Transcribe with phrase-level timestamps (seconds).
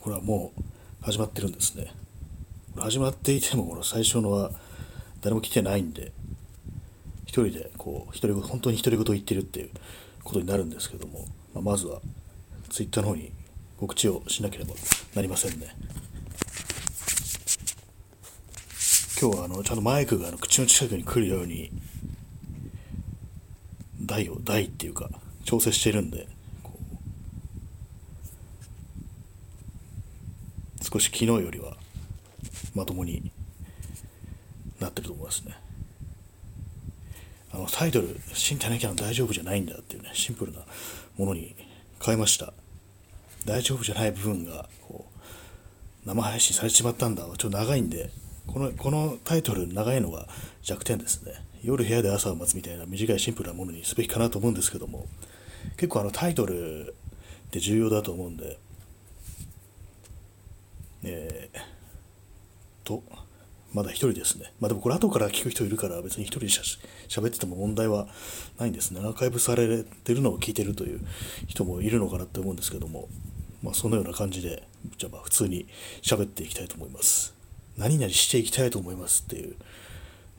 [0.00, 0.62] これはもう
[1.04, 1.92] 始まってるんですね。
[2.76, 4.50] 始まっていても、この最初のは
[5.20, 6.12] 誰も来てないんで、
[7.24, 9.70] 一人でこう、独り言、本当に独り言言ってるっていう
[10.22, 12.00] ことになるんですけども、まあ、まずは
[12.70, 13.32] ツイッターの方に
[13.78, 14.74] 告知をしなければ
[15.14, 15.74] なりませんね。
[19.20, 21.72] 今日はあのちゃんとマイクがあの口の近くに来るように
[24.00, 25.10] 台を台っていうか
[25.44, 26.28] 調整してるんで
[30.90, 31.76] 少し昨日よりは
[32.74, 33.30] まともに
[34.80, 35.54] なってると思いますね。
[37.52, 40.60] あのタイトル「新谷キャン大丈夫じゃないんだ」っていうねシンプルな
[41.18, 41.54] ものに
[42.02, 42.54] 変えました。
[43.44, 45.06] 大丈夫じゃない部分がこ
[46.04, 47.24] う生配信されちまったんだ。
[47.24, 48.10] ちょっと長いんで
[48.46, 50.26] このこのタイトル長いのが
[50.62, 51.32] 弱点ですね。
[51.62, 55.06] 夜部屋で朝を待つみたいな短いシンプルなものにすべきかなと思うんですけども
[55.76, 56.94] 結構あのタイトル
[57.48, 58.58] って重要だと思うんで
[61.02, 61.58] えー、
[62.84, 63.02] と
[63.72, 64.52] まだ一人ですね。
[64.60, 68.08] まあでもこれ後から聞く人いるから別に一人でしゃべってても問題は
[68.58, 69.00] ないんですね。
[69.00, 71.00] アーカイブされてるのを聞いてるという
[71.46, 73.08] 人もいるのかなって思うんですけども、
[73.62, 74.62] まあそのような感じで、
[74.96, 75.66] じゃあまあ普通に
[76.02, 77.34] 喋っていきたいと思います。
[77.76, 79.54] 何々していきたいと思いますっていう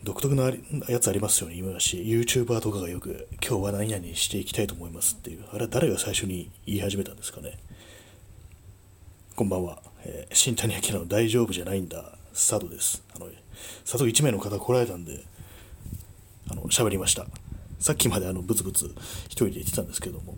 [0.03, 0.52] 独特な
[0.87, 7.57] やつありますよね、今だし YouTuber とかがよく今日は何々していきたいと思いますっていう、あれは誰が最初に言い始めたんですかね。
[9.35, 9.88] こんばんは。
[10.03, 13.03] えー、新谷明の大丈夫じゃないんだ、スタートです。
[13.16, 13.28] あの、
[13.86, 15.23] 佐藤1名の方来られたんで、
[16.50, 17.25] あの、喋りました。
[17.80, 18.94] さっきまであの、ブツブツ
[19.25, 20.38] 一人で言ってたんですけども。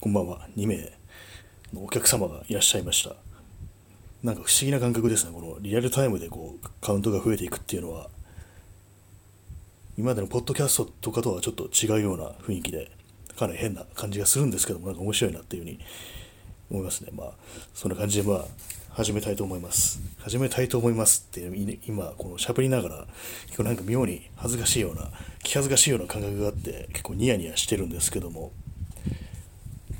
[0.00, 0.48] こんばんは。
[0.56, 0.92] 2名
[1.74, 3.16] のお客様がいらっしゃいました。
[4.22, 5.32] なんか不思議な感覚ですね。
[5.32, 8.08] このリアルタイムでこう、カウントが増えていくっていうのは、
[9.96, 12.90] 今までのポッドキャストとかとはちょっと違うような雰囲気で、
[13.40, 15.80] かなり変な感じがするんですけども、なんか面白いなっていうふうに
[16.70, 17.10] 思いますね。
[17.12, 17.32] まあ、
[17.72, 18.44] そんな感じで、まあ、
[18.90, 19.98] 始めたいと思います。
[20.18, 21.50] 始めたいと思いますって、
[21.86, 23.06] 今、この喋りながら、
[23.46, 25.10] 結構なんか妙に恥ずかしいような、
[25.42, 28.52] 気恥ずかしいような感覚があって、結構ニヤニヤしてるんですけども、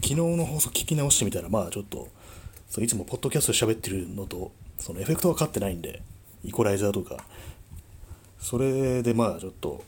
[0.02, 2.08] 昨日の放送聞き直してみたら、まあちょっと、
[2.68, 6.02] そのいつもポッドキャストで喋ってるのと、そのエフェクトがかってないんで、
[6.44, 7.24] イコライザーとか、
[8.38, 9.82] それでまあちょっと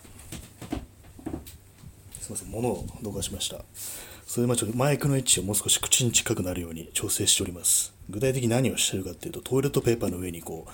[2.22, 3.64] すみません、物を動かしました。
[4.26, 7.92] それでちょっとマイクの位置をもう少し口に近くなるように調整しております。
[8.08, 10.66] 具体的に何をしてるかっていうと、トイレットペーパーの上にこ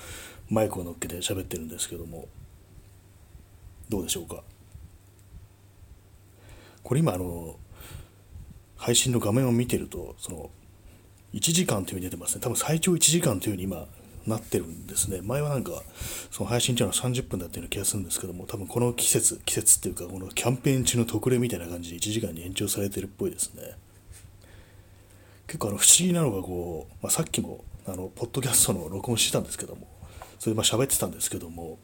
[0.51, 2.29] う、マイクを乗っけて喋ってるんですけども、
[3.89, 4.43] どうでしょうか？
[6.83, 7.57] これ今、あの、
[8.77, 10.51] 配信の画面を見てると、その、
[11.33, 12.43] 1時間というふうに出てますね。
[12.43, 13.89] 多分最長1時間というふうに今
[14.29, 15.21] なってるんですね。
[15.23, 15.83] 前はなんか、
[16.31, 23.63] その配信っていうの30分だったような気がするんですけども、多分この季節、季節っていうか、このキャンペーン中の特例みたいな感じで1時間に延長されてるっぽいですね。
[25.47, 29.89] 結構あの不思議なのがこう、まあ、さっきもあのポッドキャストの録音してたんですけども、
[30.39, 31.79] それでまあ喋ってたんですけども、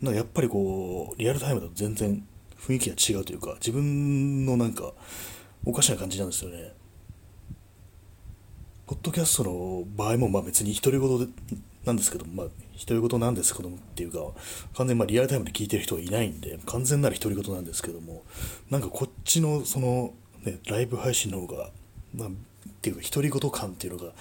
[0.00, 2.26] なんかやっぱりこう、リアルタイムだと全然
[2.58, 4.92] 雰囲気が違うというか、自分のなんか、
[5.64, 6.72] おかしな感じなんですよね。
[8.90, 11.32] ポッドキャストの場合もまあ別に独り言
[11.84, 12.46] なんですけどまあ
[12.88, 14.18] 独り言なんですけどもっていうか
[14.74, 18.24] 完全にまあリアルタイムで聞いてる人はいないんで完全なる独り言なんですけども
[18.68, 20.12] なんかこっちのその、
[20.44, 21.70] ね、ライブ配信の方が、
[22.16, 22.32] まあ、っ
[22.82, 24.12] ていうか独り言感っていうのが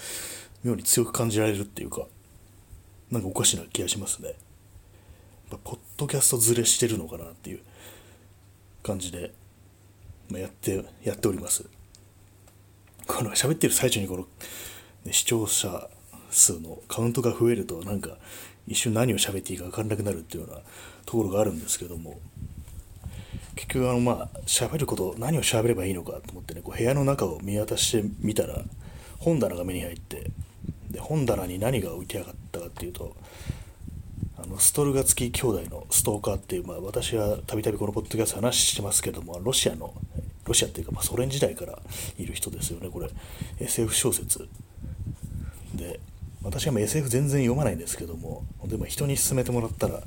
[0.64, 2.06] 妙に強く感じられるっていうか
[3.10, 4.36] なんかおかしな気がしますね。
[5.50, 7.62] まあポッドキャストずれしてるのかなっていう
[8.84, 9.32] 感じで、
[10.30, 11.66] まあ、やってやっております。
[13.10, 14.28] この喋ってる最中にこの、
[15.04, 15.90] ね、視聴者
[16.30, 18.18] 数のカウントが増えるとなんか
[18.68, 20.62] 一瞬何を喋っていいか分からなくなるっていうような
[21.06, 22.20] ところがあるんですけども。
[23.56, 28.62] 結局あのまあ喋ること何を喋ればいいのかと思ってねこう部屋の中を見渡してみたら
[29.18, 30.32] 本棚が目に入って
[30.90, 33.18] で本棚に何が置いてあったかっていうと
[34.38, 39.94] あのストルガツキ兄弟のストーカーっていう、まあ、私はたびたびこのポッドキャスト話してますけどもロシアの
[40.50, 41.80] ロシアっていうか、まあ、ソ連時代から
[42.18, 43.10] いる人ですよねこれ。
[43.60, 44.50] SF 小説。
[45.76, 46.00] で
[46.44, 50.02] 私は SF 全然読まないんですけどもでも人に勧めてもらったら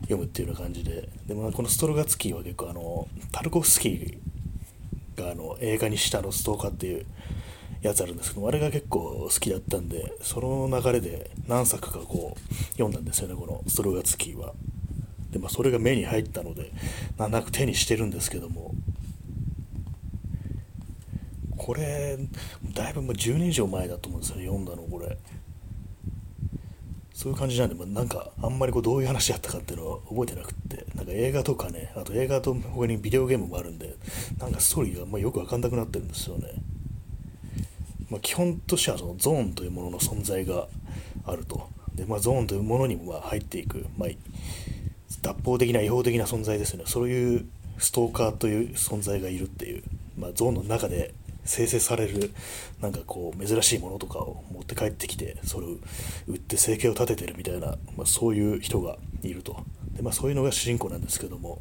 [0.00, 1.08] 読むっていうような感じで。
[1.26, 7.06] でもこのストロガツキーは結構あのタルコフスキーがあの映画にしたのストーカーっていう
[7.82, 14.52] やつあるんですけどあれが結構好きだったんでその流れで何作かこう読んだんですよねこのストロガツキーは。
[15.30, 16.72] でまあそれが目に入ったので
[17.16, 18.74] なんなく手にしてるんですけども
[21.62, 22.16] これ
[22.72, 25.18] だいぶもう10年以上前だと思うんですよね読んだのこれ。
[27.12, 30.86] そういう感じなんで、まあ、なんかあんまりこうどういう話やったかっていうのは覚えてなくって。
[30.94, 33.94] なんか映画とかねあと映画と他にビデオゲームもあるんで
[34.38, 36.48] なんかストーリーがまよく分かんなくなってるんですよね。
[38.08, 40.66] まあ、基本としてはそのゾーンというものの存在が
[41.26, 41.68] あると。
[41.94, 44.08] で、まあ、ゾーンというものにもま入っていく、まあ、
[45.20, 46.84] 脱法的な違法的な存在ですね。
[46.86, 47.46] そういう
[47.76, 49.82] ストーカーという存在がいるっていう、
[50.16, 51.14] まあ、ゾーンの中で
[51.50, 52.32] 生成される
[52.80, 55.70] なんかこう珍しいものとかを持って帰ってきてそれを
[56.28, 59.56] 売って生計を立ててるみたいな、まあ、そういう人がいると。
[59.90, 61.60] で、まあ、そういうのが主人公なんですけども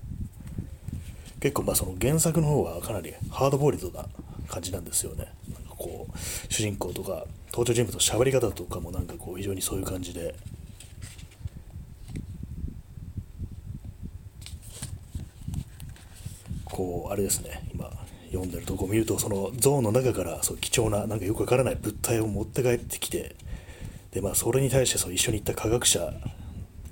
[1.39, 4.05] 結構まあその原作の方はかなりハードボイルドな
[4.47, 5.33] 感じなんですよね。
[5.51, 6.17] なんかこう
[6.53, 10.35] 主人公とか登場人物の喋り方とかもなんかこう非常にそういう感じで。
[16.65, 17.68] こうあれですね。
[18.31, 23.35] 読んでるとこを見るとそのゾーンの中からそう貴重ななんかよくわからない物体を持って帰ってきて
[24.11, 26.13] でまあそれに対してそう一緒に行った科学者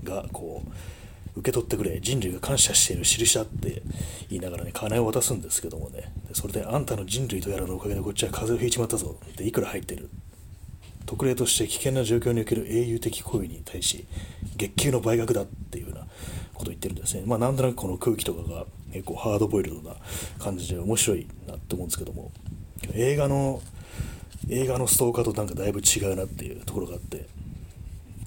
[0.03, 0.69] がこう
[1.39, 3.83] 受け取ってくれ人類が感謝している印だって
[4.29, 6.11] 言いながらね金を渡すんですけどもね。
[6.33, 9.17] それであんたの人類とやらのおかげでこっちは風邪をひいちまったぞ。
[9.23, 10.09] っていくら入ってる。
[11.05, 14.05] 特例として危険な状況における英雄的行為に対し
[14.57, 16.05] 月給の倍額だっていうような
[16.53, 17.23] ことを言ってるんですね。
[17.25, 18.65] まあなんとなくこの空気とかが
[18.97, 19.95] 結構ハードボイルドな
[20.39, 22.31] 感じで面白いなって思うんですけども。
[22.93, 23.61] 映画の
[24.49, 27.27] 映画のストーカーとなんかだいぶ違うなっていうところがあって。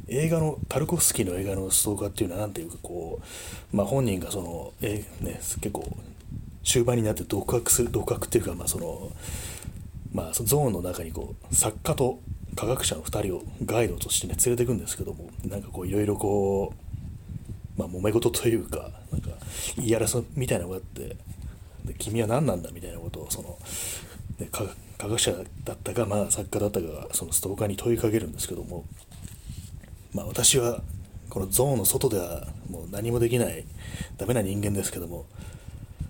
[0.08, 3.20] 映画のタルコフスキーの映画のストーカーっていうのは何ていうかこ
[3.72, 5.96] う、まあ、本人がその、えね、結構
[6.64, 9.12] 終盤になって独白する独白っていうかまあその
[10.12, 12.20] まあ、ゾーンの中にこう作家と
[12.56, 16.74] 科学者の2人をガイドとしてね連れていくんですけどもなんかこういろいろこ
[17.76, 18.90] うまあ揉め事というか
[19.76, 21.16] 言い争いみたいなのがあって
[21.84, 23.58] で君は何なんだみたいなことをその、
[24.98, 25.32] 科学者
[25.64, 28.84] だったか、まあ、作家だったかがそのストーカーに問いかけるんですけども、
[30.12, 30.82] まあ、私は
[31.30, 33.64] このゾーンの外ではもう何もできない
[34.18, 35.26] ダメな人間ですけども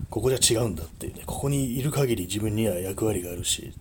[0.09, 3.73] ここじゃ違うんだっていうねここにいる限り自分には役割があるし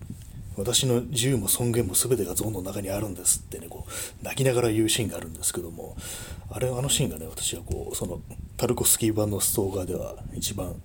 [0.61, 5.97] 私の自由も尊厳も全てがゾーンの中にあるんですってねこう泣きながら言うシーンがあるんですけども
[6.51, 8.21] あれあのシーンがね私はこうその
[8.57, 10.77] タルコスキー版のストーカーでは一番好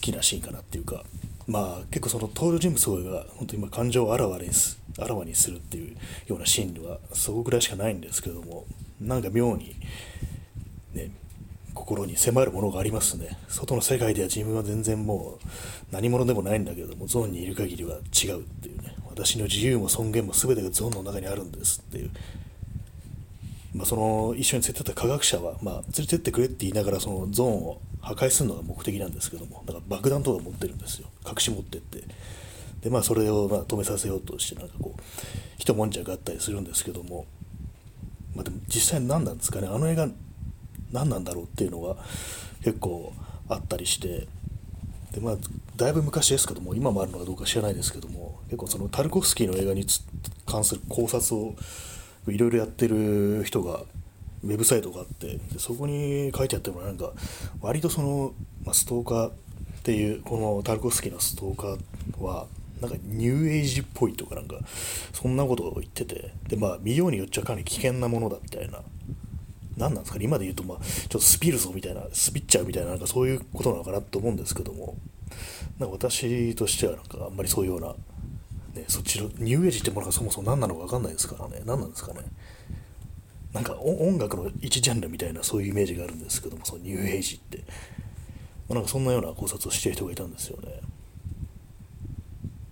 [0.00, 1.04] きなシーンかなっていうか
[1.46, 5.96] まあ結構その登場人物が本当に今感情をあらわにすあらわにするっていう
[6.26, 8.66] ようなシーンではそこぐらいしかないんですけども
[9.00, 9.76] なんか妙に
[10.94, 11.10] ね
[11.76, 13.38] 心に迫るものがありますね。
[13.48, 15.46] 外の世界では自分は全然もう
[15.92, 18.96] 何者でもないんだけどもゾーンにいる限りは違うっていうね。
[19.08, 22.10] 私の自由も尊厳も全てがゾーンの中にあるんですっていう。
[23.74, 31.08] まあ、その一緒に連れてった科学者は、まあ、連れてってくれって言いながらそのゾーンを破壊するのが目的なんですけどもだから爆弾とか持ってるんですよ。
[31.26, 32.02] 隠し持ってって。
[32.80, 35.00] でまあそれをまあ止めさせようとしてなんかこう
[35.58, 37.26] 一悶着があったりするんですけども、
[38.34, 39.68] まあ、でも実際何なんですかね。
[39.68, 40.08] あの映画
[40.92, 41.96] 何なんだろうっていうのが
[42.64, 43.12] 結構
[43.48, 44.26] あったりして
[45.12, 45.36] でまあ
[45.76, 49.86] だいぶ昔ですけども今もあるのかどうか知らないですけども結構そのタルコフスキーの映画に
[50.46, 51.54] 関する考察を
[52.28, 53.82] いろいろやってる人が
[54.42, 57.12] ウェブサイトがあってでそこに書いてあったのはなんか
[57.60, 58.32] 割とその、
[58.64, 59.32] まあ、ストーカーっ
[59.82, 62.46] ていうこのタルコフスキーのストーカーは
[62.80, 64.58] なんかニューエイジっぽいとかなんか
[65.12, 68.80] そんなことを言っててでまあ見ようによっちゃかなり危険なものだみたいな
[69.76, 70.24] 何なんですかね。
[70.24, 74.96] 今で言うとまあちょっとスピるぞみたいなスピっちゃうみたいななんかそういうことなのかなと思うんですけども。
[75.78, 77.94] なんか私としてはなんかあんまりそういうような
[78.74, 81.62] ね、そっちのニューエイジってものがそもそも何なのか分かんないですからね。
[81.64, 82.20] 何なんですかね。
[83.52, 87.64] なんか音楽の一ジャンルみたいなそういうイメージがあるんですけどもそのニューエイジって、
[88.68, 90.80] まあ、なんかそんなような考察をしてる人がいたんですよね、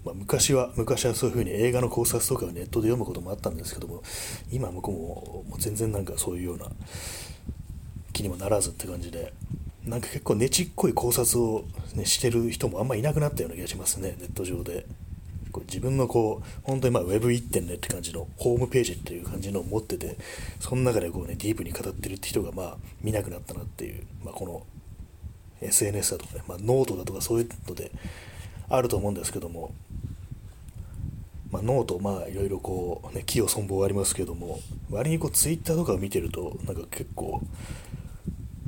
[0.05, 4.03] まあ、昔は昔はそういうふうに映画の考察とかをネットで読むこともあったんですけども
[4.53, 6.67] 今向こうももう全然なんかそういうような
[8.13, 9.33] 気にもならずって感じで
[9.85, 14.87] なんか結構ねちっこい考察を、ね、してる人もあんまいなくなったような気がしますねネット上で。
[15.53, 20.17] こう自分のこう本当にまあ Web1.0 って感じのホームページっていう感じのを持ってて
[20.59, 24.67] その中でこうねディープに語ってるって人がまあ見なくなったなっていう、まあ、この
[25.61, 27.93] SNS だとかね、まあ、ノートだとかそういうので
[28.69, 29.73] あると思うんですけども、
[31.51, 34.61] まあ、ノートまあいろいろこうね毀誉褒貶ありますけども。
[34.91, 37.41] 割にこう Twitter とかを見てるとなんか結構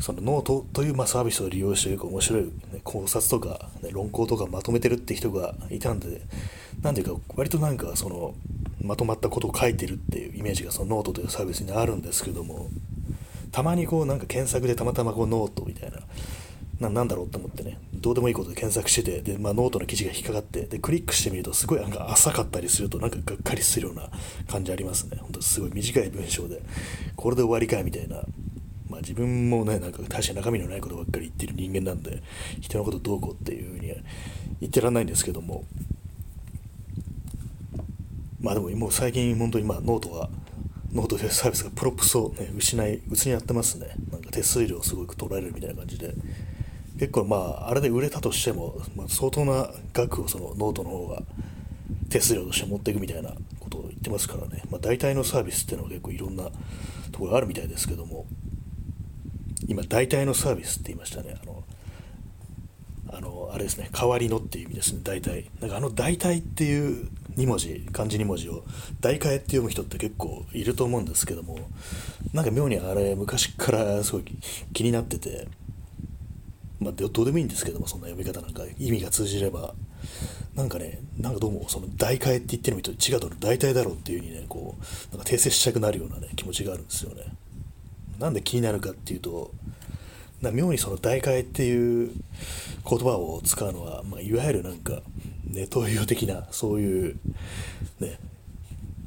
[0.00, 2.50] そのノートというまあサービスを利用してよく面白い、ね、
[2.84, 6.20] 考察とか、ね、論考とかまとめてるって人がいたんで、
[6.82, 8.34] なんていうか、割となんかその、
[8.82, 12.68] まとまったことを書いてるっていうイメージがそのノートというサービスにあるんですけども、
[13.52, 16.00] たまにこうなんか検索でたまたまこうノートみたいな、
[16.78, 24.08] ななんだろうと思ってね、どうでもいいことで検索してて、で、まあ、ノートの記事が引っかかって、で、クリックしてみると、すごいなんか浅かったりすると、なんかがっかりするような
[24.46, 25.18] 感じありますね。
[25.20, 26.62] 本当すごい短い文章で、
[27.16, 28.22] これで終わりかいみたいな、
[28.88, 32.22] まあ、自分もね、なんか大して中身のないことばっかり言ってる人間なんで、
[32.60, 33.88] 人のことどうこうっていうふうに
[34.60, 35.64] 言ってらんないんですけども、
[38.40, 40.30] まあでももう最近本当にまあノートは
[40.92, 43.96] ノートでサービスが props を、ね、失い、失ってますね。
[44.12, 46.14] なんか手数料すごく取られるみたいな感じで。
[46.98, 51.22] 結構まあ、あれで売れたとしても、まあ、相当な額をそのノートの方が
[52.08, 54.62] 手数料として持っていくみたいなことを言ってますからね。
[54.70, 56.44] まあ、大体のサービスっていうのは結構いろんな
[57.12, 58.26] ところがあるみたいですけども、
[59.68, 61.36] 今、大体のサービスって言いましたね。
[61.42, 61.64] あの、
[63.08, 65.50] あのあれですね、代わりのっていう意味ですね、大体。
[65.60, 68.64] なんかあの大体っていう2文字漢字2文字を
[69.00, 71.58] 代替えって読む人って結構いると思うんですけども
[72.32, 74.24] なんか妙にあれ昔からすごい
[74.72, 75.46] 気になってて
[76.80, 79.74] まあどうでもいいんですけどもそんな読み方なんか意味が通じれば
[80.54, 84.76] なんかねなんかどうもその代替えって言ってるのと違うと代替だろうっていう風にねこ
[85.12, 87.22] うなんか訂正したくなるようなね気持ちがあるんですよね。
[88.18, 89.52] なんで気になるかっていうと
[90.40, 92.10] な妙にその代替えっていう
[92.88, 95.02] 言葉を使うのは、まあ、いわゆるなんか
[95.44, 97.20] ネトウヨ的なそういう、
[98.00, 98.18] ね、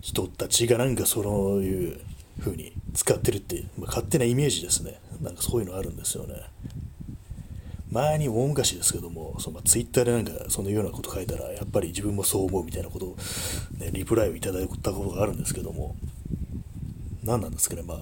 [0.02, 1.22] 人たちがなんかそ
[1.58, 2.00] ういう
[2.40, 5.00] 風に使ってるっていう、まあ、勝手なイメージですね。
[5.22, 6.36] なんかそういうのあるんですよね。
[7.92, 13.18] 前に大昔ですけどもそのツイッターでなんかそのようなこと書いたらやっぱり自分もそう思うみたいなことを、
[13.78, 15.96] ね、リプライをいただいたことがあるんですけども
[17.24, 17.98] 何なんですかねまあ、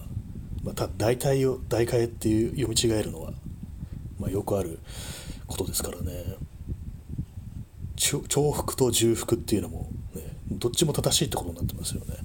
[0.64, 3.32] まあ、た代替を代替っていう読み違えるのは、
[4.20, 4.80] まあ、よくある
[5.48, 6.36] ことですからね
[7.96, 12.16] 重複と重複っていうのも、ね、どっちも正しいってことになってますよね。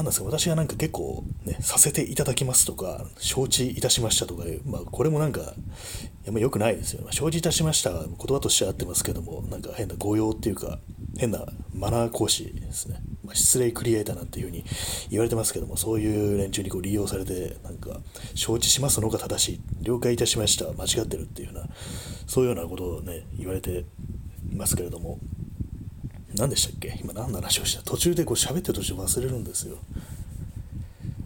[0.00, 5.54] なんですか私がなんか結構、ね、させていただきますとか、承知いたしましたとかまあ、これもなんか、
[6.24, 7.08] や良くないですよ、ね。
[7.10, 10.78] 承知いたしました言葉としては合ってますけども、なんか変な誤用っていうか、
[11.18, 13.00] 変なマナー講師ですね。
[13.24, 14.64] まあ、失礼クリエイターなんていうふうに
[15.10, 18.00] 言われてますけども、そういう連中にこう利用されて、なんか、
[18.34, 21.68] 承知しますのが正しい、了解いたしました、間違ってるっていうような、
[22.26, 23.84] そういうようなことをね、言われて
[24.52, 25.18] ますけれども、
[26.34, 26.98] 何でしたっけ？
[27.02, 27.82] 今何の話をした？
[27.82, 29.78] 途中でこう喋ってる途中忘れるんですよ。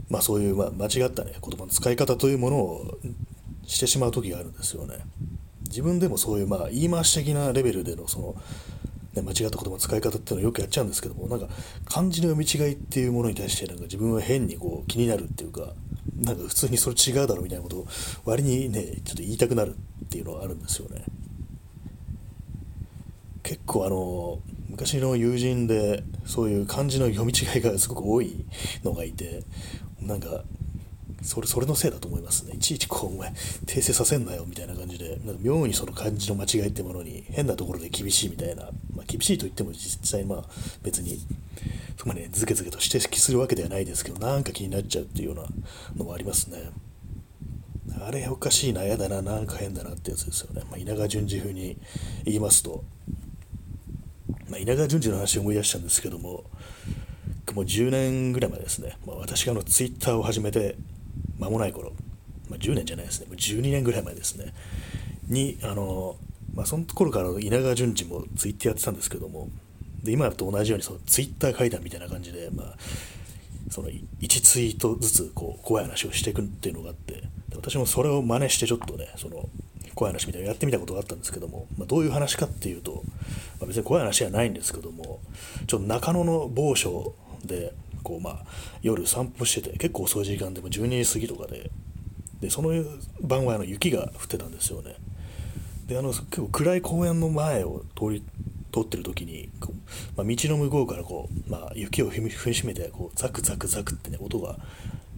[0.09, 2.99] まあそういう、まあ、間違ったね、言葉の使い方というものを
[3.67, 4.99] してしまう時があるんですよね。
[5.63, 8.37] 自分でもそういう、まあ、言い回し的なレベルでのその、
[9.15, 11.49] ね、間違った言葉の使い方っていうのをよくやっちゃうんですけどもなんか
[11.85, 15.73] 漢字の読み違いっていうものに対してなんか自分は変にこう気になるっていうか
[16.21, 17.87] なんか普通にそれ違うだろうみたいなことを
[18.25, 21.05] 割にねちょっと言いたくなるっていうのはあるんですよね
[23.45, 28.45] 結構あの昔の友人でそういう漢字の読み違いがすごく多い
[28.83, 29.45] のがいて
[30.01, 30.43] なんか
[31.25, 32.53] それそれのせいだと思いますね。
[32.55, 33.31] いちいちこう、お前、
[33.65, 40.45] 訂正させんなよみたいな感じで、なんか妙にその漢字の間違いってものに変なところで厳しいみたいな、まあ、厳しいと言っても実際、まあ
[40.83, 41.19] 別に、
[41.97, 45.45] そこまで、ズケズケと指摘するわけではないですけど、なんか気になっちゃうっていうような
[45.97, 46.59] のもありますね。
[48.07, 50.63] あれおかしいな、嫌だな、なんか変だなってやつですよね。
[50.71, 51.79] まあ、稲川淳二風に
[52.27, 52.85] 言いますと、
[54.49, 56.45] まあ、稲川淳二の話を思い出したんですけども、
[57.55, 60.77] もう10年ぐらい前ですね、まあ、私があのツイッターを始めて
[61.39, 61.93] 間もない頃、
[62.49, 64.53] まあ、10年じゃないですね、もう12年ぐらい前ですね、
[65.29, 66.17] に、あの、
[66.55, 69.49] まあ、その頃から稲川淳二もツイッターやってたんですけども、
[70.05, 72.75] で今と同じようにそのツイッター会談みたいな感じで、まあ、
[73.71, 77.23] その1ツイートずつこう怖い話をしていくっていうのがあって
[77.55, 79.49] 私もそれを真似してちょっとねその
[79.95, 83.03] 怖い話みたいなやってみたことがあったんですけども、まあ、どういう話かっていうと、
[83.61, 85.21] まあ、別に怖い話じゃないんですけども
[85.67, 87.73] ちょっと中野の某所で
[88.03, 88.45] こうまあ
[88.83, 91.71] 夜散歩してて結構遅い時間でも12時過ぎとかで
[92.41, 92.71] でその
[93.21, 94.97] 晩はあの雪が降ってたんですよね。
[95.87, 98.23] であの結構暗い公園の前を通り
[98.73, 99.75] 通ってる時にこう、
[100.17, 104.59] まあ、道の向こうからこう、まあ、雪を踏みしめてこうザクザクザクってね音が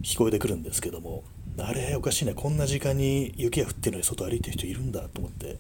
[0.03, 1.25] 聞こえてくるんですけども
[1.59, 2.35] あれおかしいね。
[2.35, 5.59] こんな時間に雪が降ってるのに外歩いてる人いるんだと思って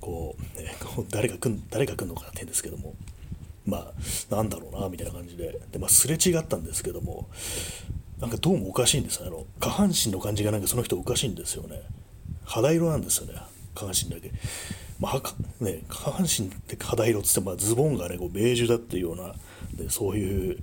[0.00, 0.74] こう、ね、
[1.10, 2.94] 誰が来ん誰が来るのかなって言うんですけども。
[3.66, 7.28] まあ、なんだろうな、みたいな感じで、で、まあ、すれ違ったんですけども、
[8.20, 11.82] なんかどうもおかしいんですあの、下半身の感じがなんかその人おかしいんですよね。
[12.44, 13.34] 肌色なんですよね、
[13.74, 14.30] 下半身だけ。
[15.00, 19.34] まあ、ね、下半身って肌色っつって、まあ、ズボンがね、こうベージュだっていうような、
[19.74, 20.58] でそういう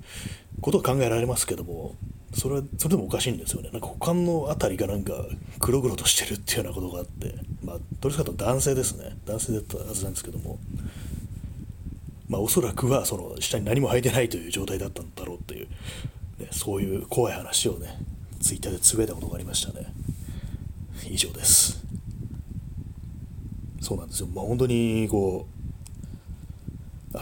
[0.62, 1.96] ことが考えられますけども、
[2.34, 3.70] それは、それでもおかしいんですよね。
[3.72, 5.14] なんか股間の辺りがなんか
[5.60, 9.18] 黒々としてるっていうようなことがあって、まあ、どれかと男性ですね。
[9.26, 10.60] 男性だったはずなんですけども、
[12.34, 15.68] まあ、おそらくはその下に何も履いてないという状態だったんだろうっていう、
[16.40, 18.00] ね、そういう怖い話をね
[18.42, 19.94] ツイッターでつぶやいたことがありましたね
[21.08, 21.84] 以上です
[23.82, 25.53] そうなんですよまあ本当にこう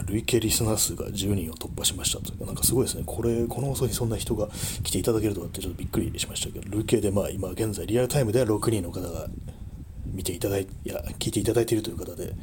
[0.05, 2.31] 累計リスナー数が10人を突破しましたと。
[2.31, 3.03] いうかなんかすごいですね。
[3.05, 4.49] これこの放送にそんな人が
[4.83, 6.69] 来ていただけるとかってちょっとびっくりしましたけど。
[6.69, 9.27] 累計でまあ今現在リアルタイムでは6人の方が
[10.05, 12.33] 見ていただいいや聞いていただいているという方で。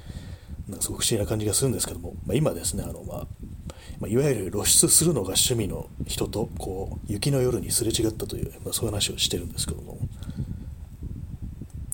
[0.68, 3.26] なんかすごく不思議な感じがするんですけども、まあ、今ですね、あの、まあ、
[4.00, 9.98] まあ、いわゆる露出するのが趣味の人とこう雪の夜にすれ違ったという、まあ、そういう話をしてるんですけども。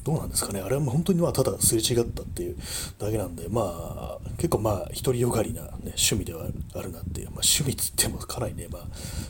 [0.04, 0.60] どうなんですかね。
[0.60, 2.56] あれは本当にまあただすれ違ったっていう
[2.98, 8.82] だけなんでまあ結構まあ独りよがりな、ね、趣味ではあるなっていう、まあ、趣味っつってもかなりね、まあ、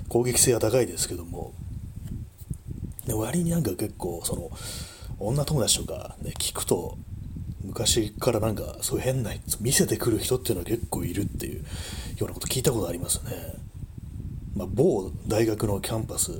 [0.08, 1.52] 攻撃性は高いですけども。
[3.06, 4.50] で割になんか結構その
[5.18, 6.96] 女友達とか、ね、聞くと
[7.62, 11.64] 昔からなんかそういう変な見せてくる人っていうのは結構いるっていうよ
[12.22, 13.54] うなこと聞いたことありますね。
[14.56, 16.30] まあ、某大学のキャンパス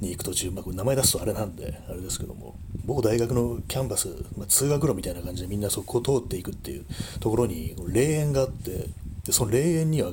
[0.00, 2.56] に行く途中、まあ、名前出すとあれなんであれですけども。
[2.84, 6.84] 某大学のキャンパス、まあ、通学路みたいな感じでみんなそこを通っていくっていう
[7.20, 8.88] ところに霊園があって
[9.24, 10.12] でその霊園には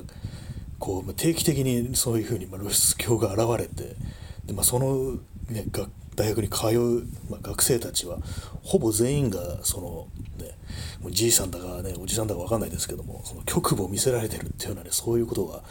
[0.78, 3.96] こう定期的にそういうふうに露出狂が現れて
[4.44, 5.14] で、まあ、その、
[5.48, 8.18] ね、が大学に通う、まあ、学生たちは
[8.62, 10.08] ほぼ全員がその、
[10.44, 10.56] ね、
[11.00, 15.62] もうじいさんだかねおじさんだか分かんないですけどもその局部を見せられてるっていうようなねそういうことが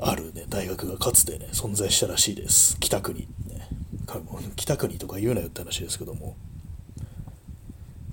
[0.00, 2.78] ある、ね、大学がかつてね存在したらしいです。
[2.78, 3.68] 北区に、ね、
[4.56, 6.36] 北区にとか言うなよって話ですけども。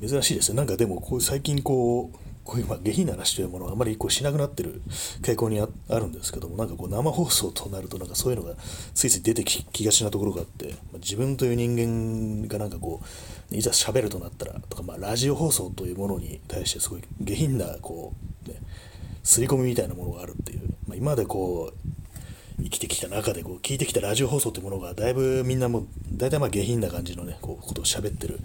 [0.06, 0.58] 珍しいですね。
[0.58, 4.82] なんかでもこう最近こうこういうまあ下品な話というものはあまりこうしなくなってる
[5.22, 6.58] 傾向にあるんですけども。
[6.58, 8.56] なんかこう生放送となるとなんかそういうのが
[8.94, 13.02] ついつい出てきがちなところがあって、まあ、自分という人間がなんかこ
[13.52, 18.14] ういざ喋るとなったらとか、まあ、ラジオ放送というものに対してすごい下品なこ
[18.46, 18.56] う、ね、
[19.24, 22.05] 刷り込みみたいなものがあるっていう、まあ、今までこう
[22.62, 28.40] 生きてきた中でこう聞いてきたラジオ放送というものがだいぶみんなも大体まあ下品な感じのねこうことを喋ってる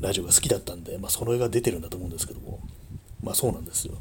[0.00, 2.60] ラジオが好きだったんで、まあ、それが出てるんだと思うんですけども
[3.22, 3.94] まあそうなんですよ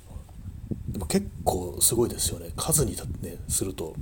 [0.90, 3.96] でも結構すごいですよね数に、ね、すると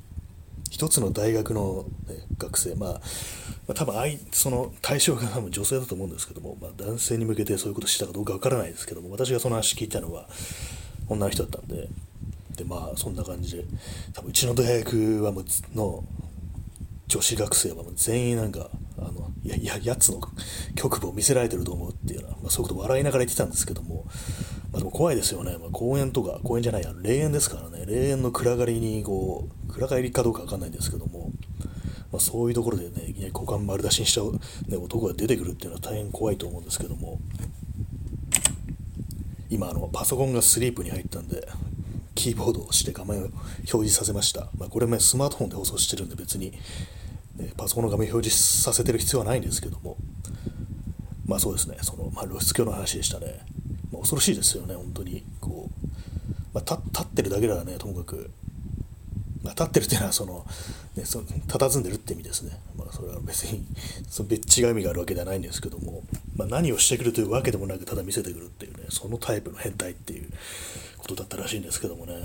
[0.69, 2.99] 一つの大学の、ね、学生、まあ、ま
[3.69, 3.95] あ、多分
[4.31, 10.27] その対象が多分女性だと思うんですけども、まあ、男性に向けてそういうことしたかどうかわからないですけども私がその話聞いたのは
[11.07, 11.87] 女の人だったんで
[12.55, 13.65] でまあそんな感じで。
[14.13, 15.45] 多分うちの大学はもう
[15.75, 16.03] の
[17.07, 20.19] 女子学生はもう全員なんかあのやややつの
[20.75, 24.05] 局部を見せられてると思うっていうような、まあ、そういうこと笑いながら言ってたんですけども、
[24.71, 27.85] まあ、でも怖いですよね、まあ、公園とか公園じゃないや霊園ですからね。
[27.85, 31.31] 霊園の暗がりにこう暗がりかどうか分かんないんですけども、
[32.11, 34.33] まあ、そういうところでねいきなり股間丸出しにしちゃう、
[34.67, 37.19] ね、男が出てくるっていうのは大変怖いと思うんですけども。
[39.47, 41.47] 今あのパソコンがスリープに入ったんで
[42.15, 46.51] キーボードをして画面を表示させました、まあ、これもスマートフォンで放送してるんで別に、
[47.35, 49.97] ね、パソコンの画面表示させてる必要はないんですけども。
[51.27, 51.77] まあそうですね。
[51.81, 53.39] その、まあ、露出狂の話でしたね、
[53.91, 55.23] まあ、恐ろしいですよね本当に。
[55.41, 55.87] こう、
[56.53, 58.31] まあ、立ってるだけならねともかく。
[59.43, 60.45] まあ、立ってるっていうのはその、
[60.95, 62.57] ね、その佇んでるって意味ですね。
[62.75, 63.63] まあ、それは別に
[64.09, 66.01] その別違う意味があるわけではないんですけども、
[66.35, 70.29] まあ、何をしてくるというわけでもなくただ見せてくるっていうねそのタイプの変態っていう。
[71.05, 72.15] ことだったらしいんですけどもね。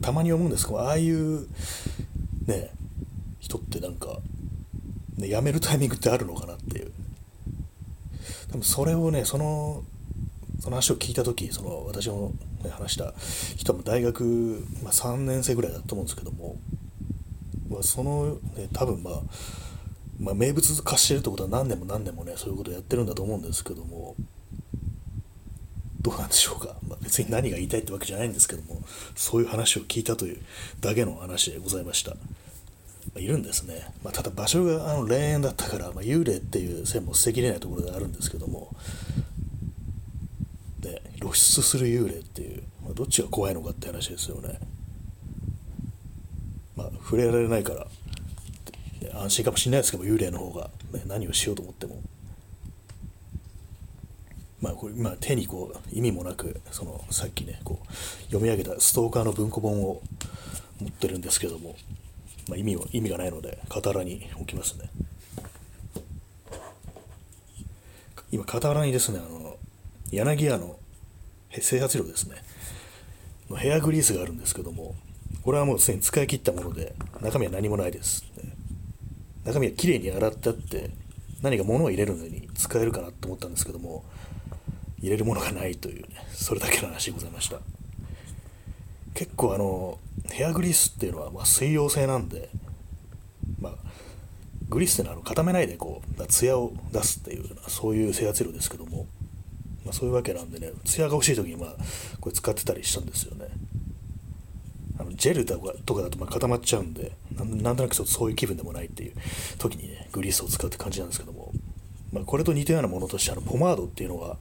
[0.00, 1.48] たまに思うんですけどああいう
[2.46, 2.70] ね
[3.40, 4.20] 人ってなんか、
[5.18, 6.92] ね、辞めるタイミングってあるのかなっていう。
[8.50, 9.82] 多分それをねその
[10.60, 13.12] その話を聞いた時その私の、ね、話した
[13.56, 16.56] 人も大学、まあ、3年生ぐらいだと思うんですけども、
[17.68, 19.14] まあ、その、ね、多分まあ
[20.20, 24.14] まあ、名物化してるってことは何年も何年もねそういうことをやってるんだと思うんですけども
[26.02, 28.82] どうなんでしょうか、まあ、別に何が言いたいってわけじゃないんですけども
[29.14, 30.38] そういう話を聞いたという
[30.80, 32.16] だけの話でございました、ま
[33.16, 38.74] あ、いるんですね、まあ、ただ場所があの霊園だったから、ま幽霊っていう線も捨てきれないところであるんですけども
[40.80, 44.58] で露出する幽霊っていう、まどっちが怖いのかって話ですよね。
[46.76, 47.86] まあ触れられないから
[49.20, 52.02] 安心かもしれないですけど幽霊の方が、ね、何をしようと思っても。
[54.62, 57.92] まあ、これ今手にこう意味もなくそのさっきねこう
[58.26, 60.00] 読み上げたストーカーの文庫本を
[60.80, 61.74] 持ってるんですけども、
[62.48, 64.88] まあ、意味は意味がないので傍らに置きますね。
[68.30, 69.56] 今傍らにですねあの
[70.12, 70.76] 柳屋の
[71.50, 72.36] 整髪料ですね。
[73.56, 74.94] ヘアグリースがあるんですけども
[75.42, 78.54] これはもうすでに使い切ったもので中身は何もないです、ね。
[79.44, 80.90] 中身はきれいに洗ってあって
[81.42, 84.04] 何か物を入れるのに使えるかなと思ったんですけども
[85.02, 87.58] 入れるものがないというねそれだけの話でございました。
[89.14, 89.98] 結構あの
[90.30, 92.48] ヘアグリスっていうのはま水溶性なんで
[93.60, 93.72] まあ
[94.68, 99.06] グリスっていうのはあの固めないでこうツヤを出すっていうそういう整髪料ですけども、
[99.84, 101.76] まあ、そういうわけなんでねツヤが欲しい時にまあ
[102.20, 103.48] これ使ってたりしたんですよね。
[104.98, 109.14] あのジェルとかとかだとま固まっちゃうんでなんとなくそういう気分でもないっていう
[109.58, 111.52] 時にねグリスを使うって感じなんですけども、
[112.12, 114.36] まあ、これと似たようなものとしてあのポマードっていうのが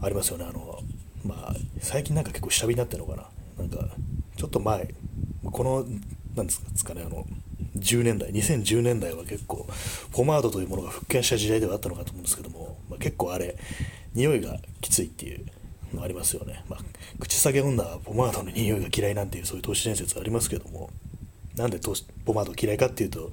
[0.00, 0.46] ありますよね。
[0.48, 0.80] あの
[1.24, 3.28] まあ最近なんか結構下火になってるのかな。
[3.58, 3.88] なんか
[4.36, 4.94] ちょっと前
[5.44, 5.86] この
[6.34, 7.24] なんですかねあの
[7.78, 9.66] 10年代2010年代は結構
[10.12, 13.56] ポマードというものが復権した時代ではあったのかと思うんですけども、まあ、結構あれ
[14.14, 15.46] 匂いがきついっていう
[15.94, 16.80] のありますよね、まあ、
[17.20, 20.90] 口下げ女はポマードの匂いが嫌いなんていうそういう都市伝説ありますけども
[21.56, 21.78] なんで
[22.24, 23.30] ポマード嫌いかっていうと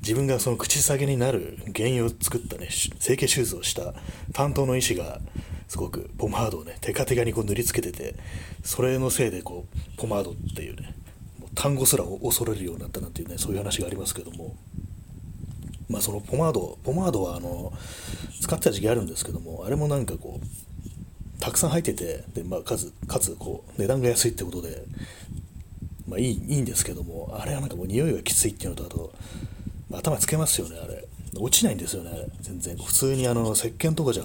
[0.00, 3.94] 自分がその口下げになる原因を作ったね整形手術をした
[4.32, 5.20] 担当の医師が
[5.68, 8.14] すごくポマードをねテカテカにこう塗りつけてて
[8.62, 10.94] それのせいでこうポマードっていうね
[11.38, 14.56] もう単語すら恐れるようになったなんていうねそういう話がありますけども。
[15.88, 17.72] まあそのポマードポマードはあの
[18.40, 24.82] 使ってた時期あるんですけどもあれもなんかこうたくさん入っててで、まあ、かつかつこう値段が安いってことで
[26.08, 29.12] まあいいいいんですけどもあれはなんかもう匂いがきついっていうのとあと
[30.10, 31.06] 頭つけますよねあれ。
[31.38, 32.10] 落ちないんですよね。
[32.40, 32.76] 全然。
[32.76, 34.24] 普通にあの石鹸とかじゃ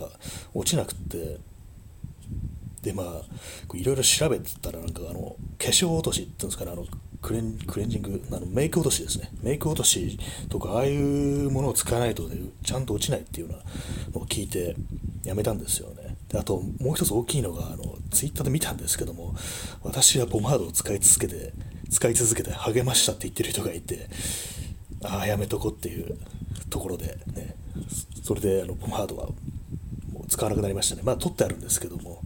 [0.54, 1.38] 落ちなくって。
[2.82, 6.72] でまあいろいろ調べてたらなんかあの化粧落としっていうんですかね。
[6.72, 6.86] あの
[7.22, 9.30] クレンクレンジングあのメイク落としですね。
[9.44, 10.18] メイク落とし
[10.48, 13.64] とかああいうものを使わないと、ね、ちゃんと落ちないっていうような
[14.14, 14.76] のを聞いて
[15.26, 16.16] やめたんですよね。
[16.30, 19.36] であともう一つ大きいのがあのツイッターで見たんですけども
[19.84, 21.52] 私はポマードを使い続けて
[21.90, 24.08] 使い続けて励ましたって言ってる人がいて
[25.04, 26.18] ああやめとこうっていう。
[26.70, 27.56] ところでね
[28.24, 29.28] それであのポマードは
[30.12, 31.02] もう使わなくなりましたね。
[31.04, 32.22] まあ取ってあるんですけども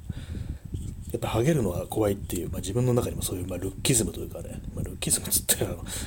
[1.13, 5.63] やっぱハゲるのは怖いっていう、まあ、自分の中にもそういう、まあ、ルッキズムというかね、まあ、ルッキズムっつって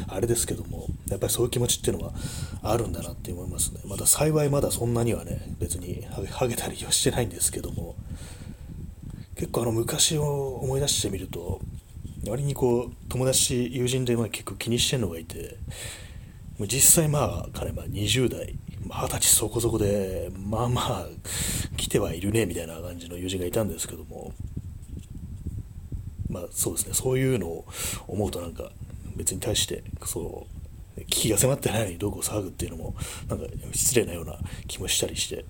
[0.09, 2.13] あれですけどもやっぱりそういう気持ちっていうのは
[2.63, 3.81] あるんだなって思いますね。
[3.85, 7.95] まだ幸いまだそんなにはね別にハゲたりはしてないんですけども
[9.37, 11.61] 結構あの昔を思い出してみると
[12.27, 15.57] 割にこう友達友人で結構気にしてるのがいて
[16.61, 21.07] 実際まあ彼は20代二十歳そこそこでまあまあ
[21.77, 24.33] 来てはいるねみたいな感じの友人がいたんですけども
[26.31, 27.67] まあそうですねそういうのを
[28.09, 28.71] 思うとなんか
[29.17, 30.47] 別に対してそ
[30.97, 32.95] う危機が迫ってないのにどこを騒ぐっていうのも
[33.29, 35.45] なんか失礼なような気もしたりして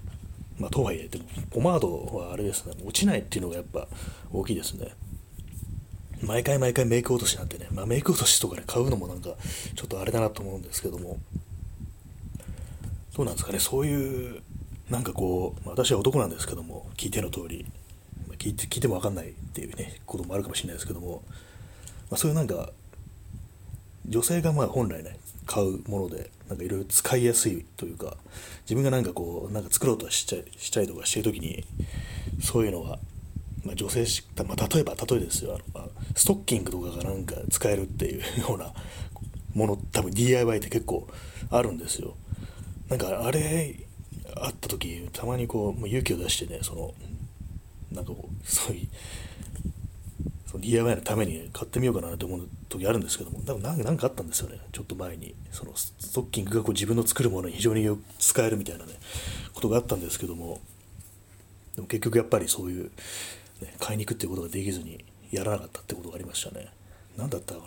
[0.59, 3.87] まあとはいえでもポマードはあれですね落ちないっていうのがやっぱ
[4.33, 4.89] 大きいですね。
[6.23, 9.31] 毎回毎回メイク落としなんてね、まあ、メイク落としとかね、買うのもなんか、
[9.75, 11.19] ちょっとあれだなと思うんですけども、
[13.15, 14.43] どうなんですかね、そういう、
[14.91, 17.67] なんかこう、私は男なんですけども、聞いての通り、
[18.39, 21.23] 聞いて聞いても分かんないっていうね、こともあるかもしれないですけども、
[22.11, 22.71] まあ、そういうなんか、
[24.07, 28.17] 女性がまあ本来ね、買うもので、なんかいろいろ使いやすいというか、
[28.63, 31.65] 自分がなんかこう、なんか作ろうとしちゃしたりとかしてるときに、
[32.41, 32.99] そういうのは、
[33.65, 38.73] まあ、女性し、まあ、例えば例えですよあの、あ、ストッキングとかがなんか使えるっていうような
[39.55, 41.09] もの多分 DIY って結構
[41.51, 42.15] あるんですよ。
[42.89, 43.77] なんかあれ
[44.37, 46.95] あった時たまにこう勇気を出してねその
[47.93, 48.89] なんかこうそういう
[50.59, 55.35] DIY のために買ってみようかなと思う時あるんですけども多分なんかあったんですよねちょっと前に。
[55.51, 58.93] そのストッキングがこう自分の作るものに非常によく使えるみたいなね
[59.55, 60.61] ことがあったんですけども
[61.75, 62.91] でも結局やっぱりそういう
[63.61, 66.69] ね、買いに行くっていうことができずにやらなかったってことがありましたね。
[67.17, 67.67] 何だったかな。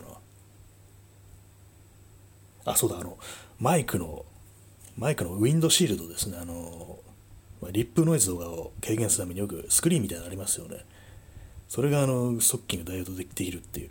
[2.71, 3.17] あそうだあの
[3.59, 4.25] マイクの
[4.97, 6.37] マイクのウィンドシールドですね。
[6.39, 6.99] あの
[7.71, 10.85] リップノイズとかを軽減するためによくスクリーンみたいなのありますよね。
[11.67, 13.89] それがあのストッキングダイオードでできるっていう。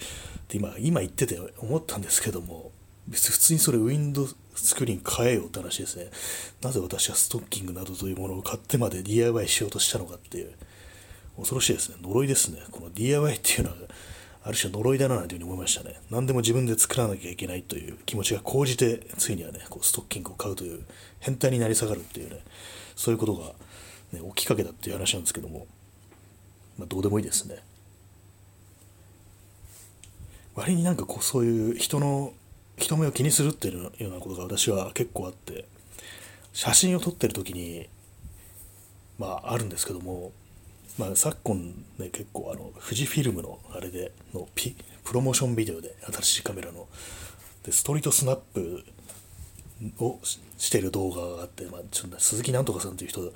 [0.48, 2.72] で今今言ってて思ったんですけども
[3.06, 6.10] 別に普通にそれウィンドスクリーン変えようって話ですね。
[6.62, 10.52] なぜ私はストッキングなどというものを買ってまで DIY しようとしたのかっていう。
[11.38, 11.96] 恐ろしいですね。
[12.02, 12.60] 呪いですね。
[12.70, 13.76] この DIY っていうのは、
[14.42, 16.00] ある種呪いだななんていうふうに思いましたね。
[16.10, 20.84] 何でも自分で作らなきゃいけないという気持ちが高じて、ついにはね、こうストッキングを買うという
[21.20, 22.40] 変態になり下がるっていうね、
[22.96, 23.52] そういうことが、
[24.12, 25.66] ね、起きかけたっていう話なんですけども、
[26.78, 27.56] まあ、どうでもいいですね。
[30.54, 32.32] 割になんかこうそういう人の
[32.76, 35.66] 人目を気にするっていうようなことが私は結構あって
[36.52, 37.88] 写真を撮ってる時に
[39.18, 40.32] まああるんですけども
[40.98, 46.86] まあ、昨今ね結構あの富士フィルムのあれでのピプロモーションビデオで新しいカメラの
[47.62, 48.84] でストリートスナップ
[50.00, 50.18] を
[50.58, 53.32] してる動画があって、まあ、ちょっと鈴木なんとかさんという人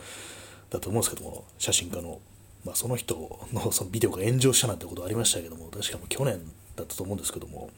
[0.70, 2.20] だと思うんですけども写真家の、
[2.64, 6.40] まあ、その人のそのビデオが炎上したなんてことありましたけども確かも去年
[6.74, 7.70] だったと思うんですけども、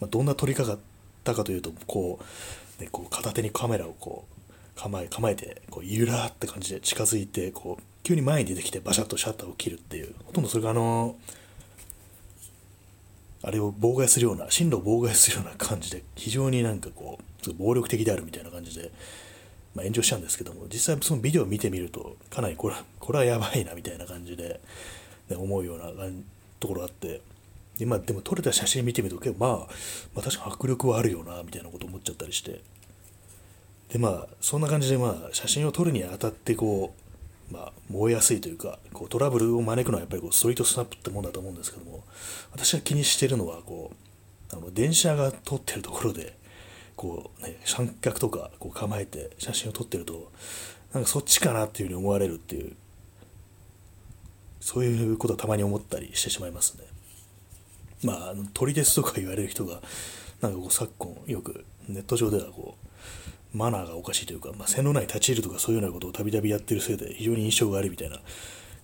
[0.00, 0.78] まあ、どんな撮り方
[1.24, 2.18] かというとこ
[2.80, 4.47] う,、ね、こう片手にカメラをこう
[4.78, 11.16] 構え構えてこうゆらーって感じで近づいてこう急に前に出てきてバシャッとシャッターを切るっていうほとんどそれがあの
[13.42, 18.92] あれを妨害するような進路を妨害するような感じで非常になんかこう暴力的であるみたいな感じで、
[19.74, 24.60] まあ、炎上したんですけども実際そのビデオを見てみるとかなりこれこれはやばいなみたいな感じで、
[25.28, 25.90] ね、思うような
[26.60, 27.20] ところがあって
[27.78, 29.58] で,、まあ、でも撮れた写真見てみると結構、まあ、
[30.14, 32.60] まあ確かに迫力はあるよなみたいなこと思っちゃったりして
[33.92, 36.94] でまあそんな感じでまあ写真を撮るにあたってこ
[37.50, 42.04] う、まあ、燃えやすいというかこうトラブルを招くのはやっぱりこうストリートスナップってもんだと思うんですけども
[42.52, 43.92] 私が気にしてるのはこ
[44.52, 46.36] うあの電車が通ってるところで
[46.96, 50.30] こう、ね、三脚とかこう構えて写真を撮ってると
[50.92, 52.76] なんかそっちかなっていうふうに思われるっていう
[54.60, 56.84] そういうことはたまに思ったりしてしまいますね。
[58.04, 59.80] まあ、鳥ですとか言われる人が、
[60.40, 62.87] なんかこう昨今よくネット上ではこう、
[63.58, 68.20] マナーがおかしいというか、まあ、背のない立ち入るとかそういうようなことをたびたびやってるせいで非常に印象があるみたいな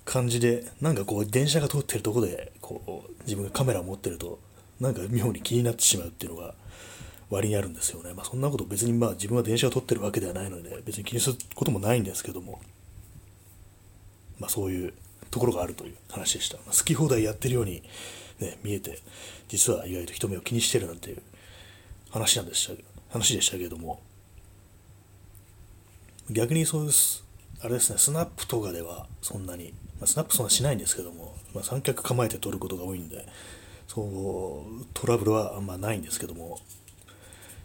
[0.04, 4.40] 感じで、なんかこう電車が通ってるとこでこう自分がカメラを持ってると、
[4.80, 6.54] なんか妙に気になってしまうっていうのが
[7.30, 8.12] 割にあるんですよね。
[8.14, 12.60] まあ、そんなこと別にまあ自分は電車を撮ってるわけではないので、別に気にすることもないんですけども、
[14.40, 14.92] まあ、そういう
[15.30, 16.56] ところがあるという話でした。
[16.58, 17.82] まあ、好き放題やってるように
[18.40, 18.98] ね、見えて、
[19.48, 21.22] 実は意外と人目を気にしてるなんていう
[22.10, 22.74] 話なんでした
[23.10, 24.00] 話でしたけども、
[26.30, 27.22] 逆にそうです、
[27.60, 33.26] あれですね、スナップとかではそんなに、まあ、スナップそんなしないんですけども、まあ、三脚構えて撮ることが多いんで、
[33.86, 36.60] そうトラブルはあんまないんですけども、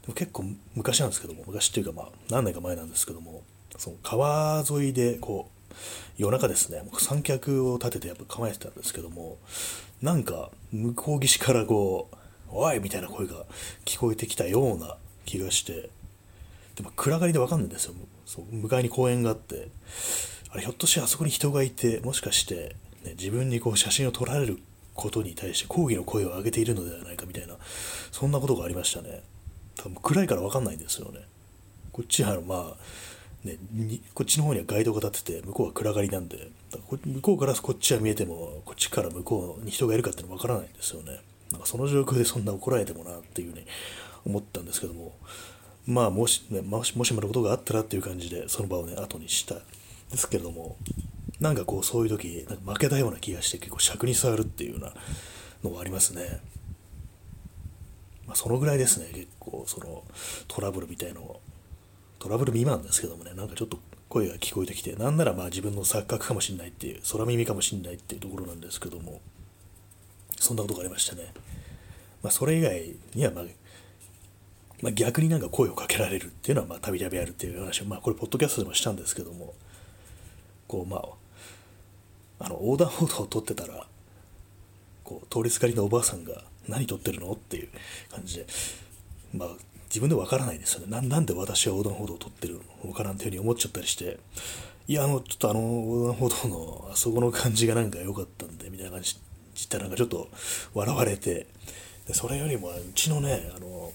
[0.01, 0.43] でも結構
[0.75, 3.43] 昔なんですけども、昔っていうかまあ何年か前なんですけども、
[3.77, 5.73] その川沿いでこう、
[6.17, 9.37] 夜中ですね、三脚を立ててやっぱ構えてたんですけども、
[10.01, 12.15] なんか向こう岸からこう、
[12.51, 13.45] おいみたいな声が
[13.85, 15.89] 聞こえてきたような気がして、
[16.75, 17.93] でも暗がりでわかんないんですよ。
[18.29, 19.69] そう向かいに公園があって、
[20.51, 24.59] あれひょっとしてあそこに人がいて、もしかして、ね、自分にこう写真を撮られる
[24.93, 27.55] ことに対して抗議の声を上げているのではないかみたいな、
[28.11, 29.23] そんなことがありましたね。
[29.77, 31.21] 多分暗いからわかんないんですよね。
[31.91, 33.57] こっちはまあ、ね、
[34.13, 36.49] こっちの方にはガイドが立ってて向こうは暗がりなんで
[37.05, 43.65] 向こうからこっちは見えてもこっちから向こうに人がいるかってのは分からないんですよねなんかその状況でそんな怒られてもなっていうふうに
[44.25, 45.15] 思ったんですけども
[45.89, 50.77] まあもし,、ね、もしもしものことがあったらっていう感じでその場をね後にしたですけれども
[51.39, 54.93] なんかこうそういう時なんか負けたような気がして結構尺に触るっていうような
[55.63, 56.41] のがありますね
[58.27, 60.03] まあ、そのぐらいですね結構その
[60.47, 61.41] トラブルみたいのを
[62.19, 69.21] トラブル未満ですけどもね、なんかちょっと声が聞こえてきて、なんならまあ自分の錯覚かもしれないっていう、空耳かもしれないっていうところなんですけども、
[70.37, 71.33] そんなことがありましたね。
[72.21, 73.45] まあ、それ以外には、まあ、
[74.81, 79.53] まあ、逆になんか声をかけられるっていうのは、まあ、たびたびあるっていう話を、まあ、これ、ポッドキャストでもしたんですけども、
[80.67, 80.97] こう、ま
[82.39, 83.85] あ、あの、横断歩道を撮ってたら、
[85.03, 87.31] こう、通りすがりのおばあさんが、何撮ってるの？
[87.31, 87.69] っていう
[88.11, 88.45] 感じで、
[89.33, 89.49] まあ、
[89.87, 91.01] 自分でわからないですよねな。
[91.01, 94.19] なんで私は横断歩道を取ってるのかなっていうふうに思っちゃったりして、
[94.87, 99.17] いや、あの、ちょっとあの横断歩道のあそこの感じがなんか良かったんで、みたいな感じ
[99.65, 100.29] ったらなんかちょっと
[100.73, 101.47] 笑われて、
[102.07, 103.88] でそれよりもうちのね、あの、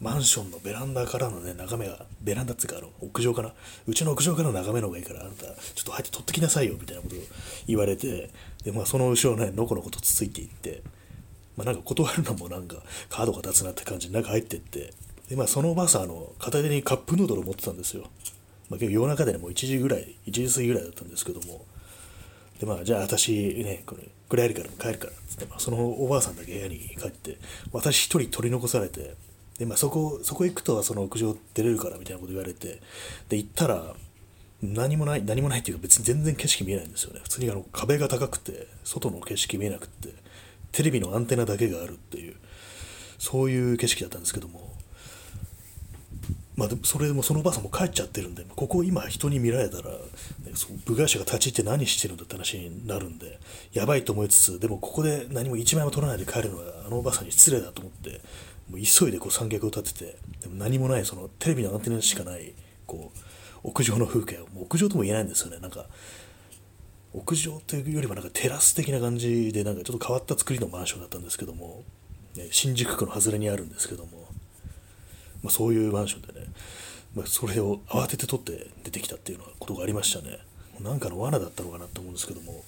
[0.00, 3.52] マンションのベランダからのね、眺めが、ベランダっていうか、あの、屋上かな。
[3.86, 5.52] うちの屋上からの眺めの方がいいから、あなた、ちょ
[5.82, 7.18] っと入って撮ってきなさいよ、みたいなことを
[7.66, 8.30] 言われて、
[8.64, 10.82] で、まあ、その後ろね、のこのことつついていって、
[11.56, 12.76] まあ、なんか断るのもなんか、
[13.08, 14.92] カードが立つなって感じで中入ってって、
[15.28, 18.02] で、まあ、そのおばあさん、あの、片手にカップヌードルを持ってたんですよ。
[18.68, 21.64] まあ、結構夜中でね、もう1時ぐらい、1時過ぎぐらいだったんですけども、
[22.58, 27.38] で、まあ、じゃあ私ね、これ、これやるから帰るから、つって、まあ、そのおばあさんだけ部屋に帰って、
[27.72, 29.14] 私一人取り残されて、
[29.58, 32.80] で、まあ、そこ、そこ行くと、その屋上出れるから、みたいなこと言われて、
[33.28, 33.94] で、行ったら、
[34.62, 37.20] 何もない、何もないっていうか別に全然景色見えないんですよね。
[37.22, 40.08] 普通にあの壁が高くて、外の景色見えなくて、
[40.72, 42.36] テレビのアンテナだけがあるっていう、
[43.18, 44.72] そういう景色だったんですけども、
[46.56, 49.98] まあ、それでもそのおばあさんも帰っちゃってるんで、ここ今人に見られたら、ね、
[50.54, 53.40] そ部外者が立ち入って何してるんだって話になるんで、
[53.72, 58.20] やばいと思いつつ、でもここで何も一枚も取らないで帰るのはあのおばあさんに失礼だと思って、
[58.70, 62.54] もう急いでこう三脚を立てて、でも何もない、そのテレビのアンテナしかない、
[62.86, 63.18] こう、
[63.62, 65.86] 屋上の風景を、もう屋上とも言えないんですよね、なんか、
[67.12, 71.84] 屋上というよりはなんかテラス的な感じで、なんかちょっと変わった作りのマンションだったんですけども、
[72.36, 74.28] ね、新宿区の外れにあるんですけども、
[75.42, 76.46] まあ、そういうマンションでね、
[77.14, 80.38] まあ、それを慌てて取って出てきたっていうのことがありましたね。
[80.80, 82.64] なんかの罠だったのかなと思うんですけども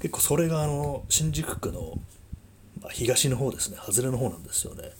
[0.00, 1.98] 結構それがあの新宿区の、
[2.92, 3.78] 東の方ですね。
[3.84, 4.90] 外れの方なんですよね。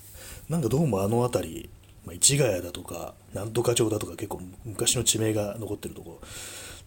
[0.48, 1.70] なんかどうもあの辺り、
[2.06, 6.20] まあ、市ヶ谷だとかなんとか町だとか結構昔の地名が残ってるとこ。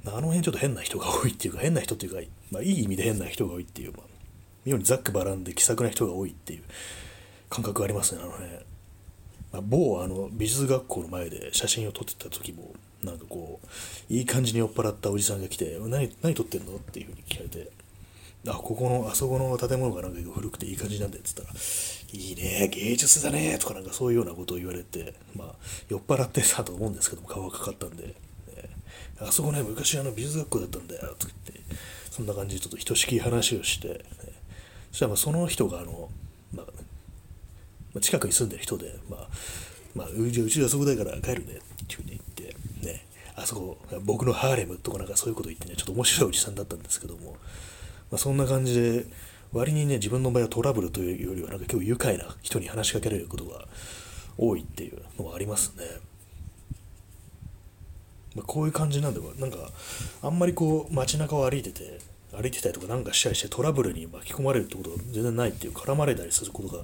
[0.04, 4.02] あの辺ちょっと変な人が多いっていうか変な人っていうか、まあ、いい意味で変な人が多いっていう、まあ、
[4.66, 6.64] 妙にざっくばらんで気さくな人が多いっていう
[7.50, 8.50] 感覚がありますねあの辺。
[9.52, 13.60] まあ、某あの美術学校の前で写真を撮ってた時もなんかこ
[14.10, 17.81] ういい感じに酔っ払ったおじさんが来て「何何撮ってんの?」っていうふうに聞かれて。
[18.48, 21.50] あここのあそこの建物がなんか古くていい感じなんだよっつったら
[22.14, 25.56] 「いいね芸術だね」とかなんかそういうようなことを言われてまあ
[25.90, 28.16] 酔っ払ってたと思うんですけども顔がかかったんで、
[28.56, 28.70] え、
[29.20, 31.76] あそこね昔あの美術学校だったんだよとか言って
[32.10, 34.00] そんな感じでちょっとひとしき話をして、ね、
[34.92, 36.10] そしたらまあその人があの、
[36.56, 36.64] ま
[37.96, 39.28] あ、近くに住んでる人で、まあ、
[39.94, 47.38] まあ、うちうちはそこだから帰るねっていうふうに言って、ね、あそこ、僕のハーレムとかなんかそういうこと言ってね、ちょっと面白いおじさんだったんですけども、
[48.12, 49.06] まあ、そんな感じで、
[49.54, 53.68] 割にね、自分の場合はトラブルというよりは、なんか今日愉快な人に話しかけられることが
[54.38, 55.86] 多いっていうのはありますね。
[58.36, 59.58] まあ、こういう感じなんで、なんか、
[60.22, 62.00] あんまりこう、街中を歩いてて、
[62.34, 66.84] 歩いてたりとかなんかしたりしてトラブルに巻き込まれるってことが全然ないっていう絡まれたりすることが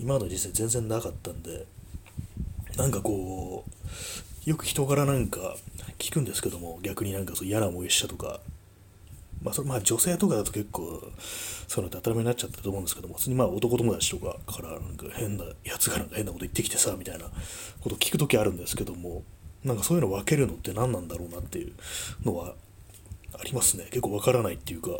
[0.00, 1.64] 今まで人生全然なかったんで
[2.76, 5.56] なんかこうよく人柄なんか
[5.98, 8.40] 聞くんですけども逆になんかそう嫌な思いしたとか
[9.42, 11.02] まあそれまあ女性とかだと結構
[11.68, 17.26] そういうのって当たり前になっちゃってると思うんですけども普通にまあ男友達とかからなんか変なやつがなんか変なこと言ってきてさみたいな
[17.80, 19.22] こと聞く時あるんですけども
[19.64, 21.72] なんかそういうの分けるのって何なんだろうなっていう
[22.24, 22.54] のは
[23.34, 23.84] ありますね。
[23.90, 24.90] 結構分からないっていうか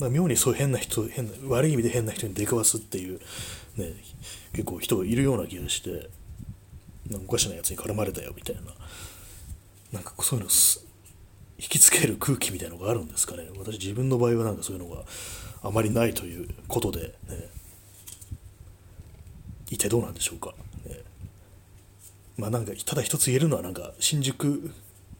[0.00, 3.20] ま、妙にそういう変な人変な悪い意味で変な人に出くわすっていう、
[3.76, 3.92] ね、
[4.52, 6.08] 結構人がいるような気がして
[7.10, 8.62] なんかおかしなやつに絡まれたよみたいな
[9.92, 10.50] なんかそういうの
[11.60, 13.46] 引きつける空気みたいのがあるんですかね。
[13.58, 15.04] 私自分の場合はなんかそういうのが
[15.62, 17.48] あまりないということで、ね、
[19.68, 20.54] 一体どうなんでしょうか、
[20.86, 21.00] ね、
[22.38, 24.70] まあなんかただ一つ言えるのはなんか新宿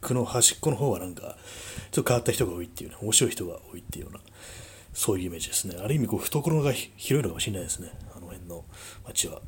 [0.01, 1.37] 区の端っこの方はなんか
[1.91, 4.21] ちょっと変わった人が多いっていうね面白い人が多いっていうような
[4.95, 5.77] そういうイメージですね。
[5.79, 7.93] ある意味こう懐が広いのかもしれないですね。
[8.17, 8.65] あの辺の
[9.07, 9.41] 街は。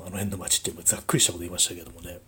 [0.00, 2.18] あの辺の街ってざっくりしたこと言いましたけどもね。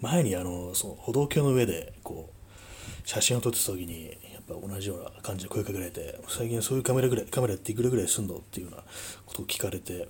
[0.00, 8.82] 前にあのその歩道橋の上でこう写真を撮ってた時にやっぱ同じような感じで声かけられて最近そういうカメラぐらいカメラっていくらぐらいすんのっていうような
[9.26, 10.08] ことを聞かれて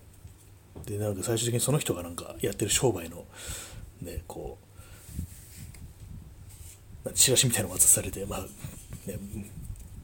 [0.87, 3.25] でなんか最終的にその人がなんかやってる商売の
[4.03, 4.59] ねこ
[7.05, 8.41] うチラシみたいなの渡されてまあ
[9.07, 9.19] ね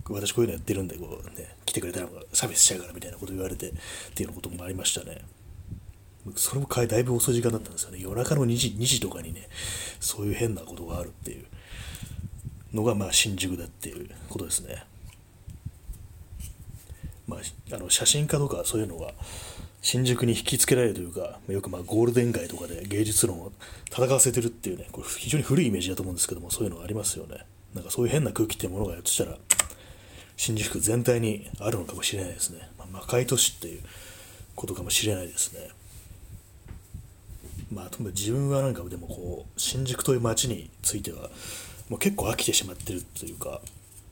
[0.08, 3.72] 私こういうのやってるんでこうね来てくれたらサービスしちゃうからみたいなこと言われてっ
[4.14, 5.20] ていうようなこともありましたね。
[6.34, 7.98] それもだいぶ遅い時間だったんですよね。
[8.00, 9.48] 夜中の2時 ,2 時とかにね、
[10.00, 11.44] そういう変なことがあるっていう
[12.74, 14.84] のが、まあ、新宿だっていうことですね。
[17.26, 19.12] まあ、あの写真家とかそういうのが
[19.82, 23.52] 新宿に引きつけられるというか、よくまあゴールデン街とかで芸術論を
[23.90, 27.44] 戦わせてるっていうね、これ非常に古いイメージだと思うんですけども、そういうのがありますよね。
[27.74, 29.36] なんかそういう変な空気ってものがやっとしたら、
[30.36, 33.82] 新宿全体にあるのかもしれないですね、まあ、魔界都市っていう
[34.54, 35.68] ことかもしれないですね
[37.72, 41.30] まあとも自分はなんかでもこう新宿という街については
[41.88, 43.60] もう結構飽きてしまってるというか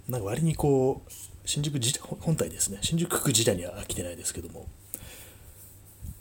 [0.08, 1.12] なんか割にこう
[1.44, 2.78] 新宿自本体ですね。
[2.82, 4.66] 新宿区自体には飽きてないですけども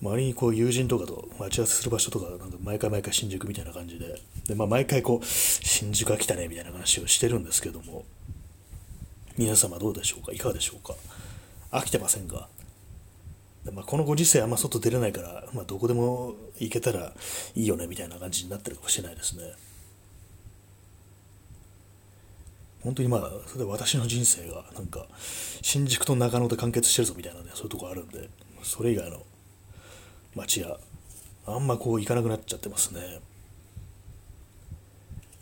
[0.02, 8.04] 周りにこう友人とかと待ち合わせする場所とかなんか毎回毎回新宿みたいな感じでで、まあ、毎回こう新宿飽きたねみたいな話をしてるんですけども
[9.38, 10.34] 皆様どうでしょうか？
[10.34, 10.94] いかがでしょうか？
[11.72, 12.50] 飽きてませんか
[13.72, 17.14] まあ、このご時世あんま外出れないから、まあ、どこでも行けたら
[17.56, 19.54] いいよねみたいな感じになってるかもしれないですね。
[22.84, 25.08] 本当にまあ、それで私の人生がなんか
[25.62, 28.30] 新宿と長野で完結してるぞみたいなね、そういうとこあるんで、
[28.62, 29.24] それ以外の
[30.36, 30.78] 街が
[31.46, 33.22] あんまこう行かなくなっちゃってますね。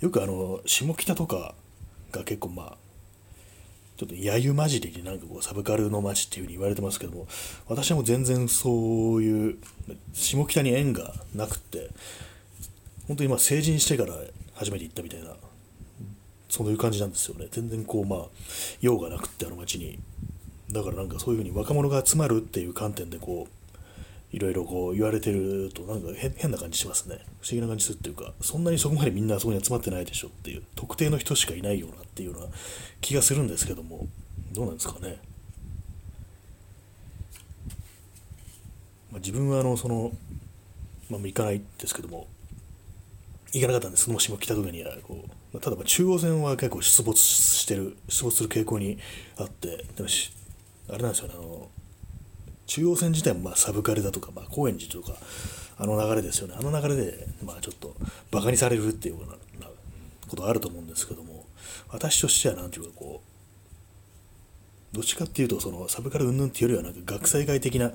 [0.02, 1.56] よくあの、下北とか
[2.12, 2.78] が結構まあ、
[4.02, 7.28] ちょっと揶揄混じりになんかこうサブカルの街っていうふうに言われてますけども
[7.68, 9.58] 私はもう全然そういう
[10.14, 11.92] 下北に縁がなくって
[13.08, 14.16] 本当にま成人してから
[14.56, 15.36] 初めて行ったみたいな
[16.50, 17.48] そういう感じなんですよね。
[17.52, 18.26] 全然こうまあ
[18.82, 20.00] 用がなくってあの街に。
[20.72, 23.61] だからなんかそういうふうに若者が集まるっていう観点でこう
[24.32, 27.20] いろいろこう言われてるとなんか変な感じしますね。
[27.42, 32.48] 不思議な感じするっていうかそんなにそこまでみんなそこに集まってないでしょっていう特定の人しかいないようなっていうような
[33.02, 34.08] 気がするんですけども
[34.54, 35.18] どうなんですかね、
[39.12, 40.12] まあ、自分はあのその、
[41.10, 42.28] まあ、行かないですけども
[43.54, 48.98] 行かなかったんですもしも来た時にはこう、まあ、ただまあ中央線は結構出没してる出没する傾向に
[49.38, 50.10] あってでも
[50.90, 51.68] あれなんですよねあの
[52.72, 55.18] 中央線自体もまあサブカルだとか、まあ、高円寺とか
[55.78, 56.56] あの流れですよね。
[56.58, 57.98] あの流れで、まあ、ちょっと
[58.32, 59.68] バカにされるっていうような
[60.30, 61.46] ことあると思うんですけども
[61.90, 63.22] 私としては何ていうかこ
[64.94, 67.92] うどっちかっていうとそのサブカル云々っていうよりはなんか学生街的な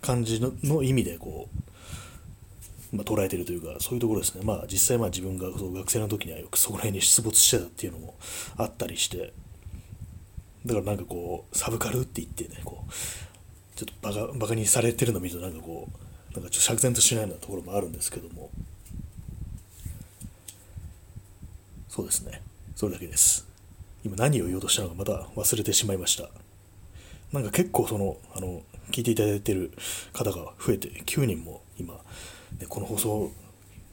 [0.00, 1.48] 感じのの意味でこ
[2.92, 4.40] う、まあ、捉えてるというかそういうところですね。
[4.44, 8.16] まあ実際まあ自分がそう学生の時にはよくそこら辺に出没してたっていうのも
[8.56, 9.32] あったりして
[10.66, 12.90] だからなんかこうサブカルって言ってねこう
[13.76, 18.50] ちょっとバカバカにされてるのを見るとなんかこうなんかちょっと釈然としないようなところもあるんですけども。
[21.88, 22.42] そうですね。
[22.74, 23.46] それだけです。
[24.04, 26.28] 今何を言おうとしたのかまた忘れてしまいました。
[27.32, 29.72] なんか結構そのあの聞いていただいてる
[30.12, 33.32] 方が増えて9人も今、ね、この放送を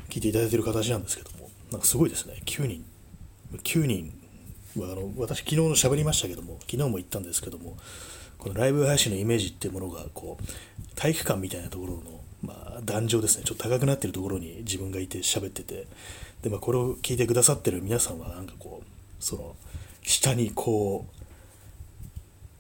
[0.10, 2.42] 聞いていただいてる形なんですけどもなんかすごいですね。
[2.46, 2.86] 9人。
[3.54, 4.14] 9人
[4.78, 7.78] はあの私昨日の喋りましたけども昨日も言ったんですけども
[8.44, 12.02] このライブ配信のイメージっていうものがこう体育館みたいなところの、
[12.42, 13.44] まあ、壇上ですね。
[13.46, 15.88] ちょっと高くなってるところに自分がいて喋ってて。
[16.42, 19.56] で、まあ、これを聞いてくださってる皆さんはなんかこうその
[20.02, 21.24] 下にこう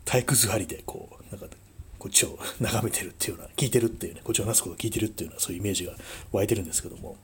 [0.05, 1.53] 体育座りでこうなんか
[1.99, 5.93] こっちを 眺めてるっていうような聞いてるっていうねこっちを話すことを聞いてるっていうようなそういうイメージが
[6.31, 7.17] 湧いてるんですけども。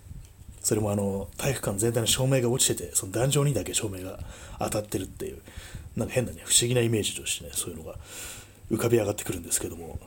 [0.62, 4.20] それもあの体育館全体の照明が落ちててその壇上にだけ照明が
[4.60, 5.42] 当たってるっていう
[5.96, 7.96] なんか変なね不思議なイメージとしてねそういうのが
[8.72, 10.00] 浮かび上がってくるんですけども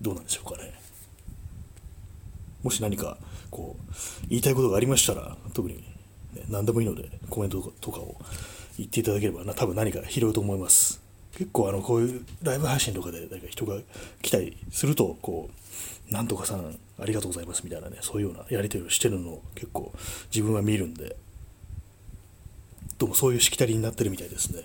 [0.00, 0.72] どうなんでしょうかね。
[2.62, 3.18] もし何か
[3.50, 5.76] こう言いたいことがありましたら特に、
[6.34, 8.16] ね、何でもいいのでコメントとかを
[8.78, 11.02] 言っていただければな多分何か拾うと思います。
[11.36, 13.78] 結構あのこういうライブ配信とかで誰か人が
[14.22, 15.50] 来たりするとこ
[16.08, 19.92] うなんとかさんありがとうございますみたいなねそういうようなやり取りをしてるのを結構
[20.32, 21.16] 自分は見るんで
[22.98, 24.62] どうもそういうしきたりになってるみたいですね。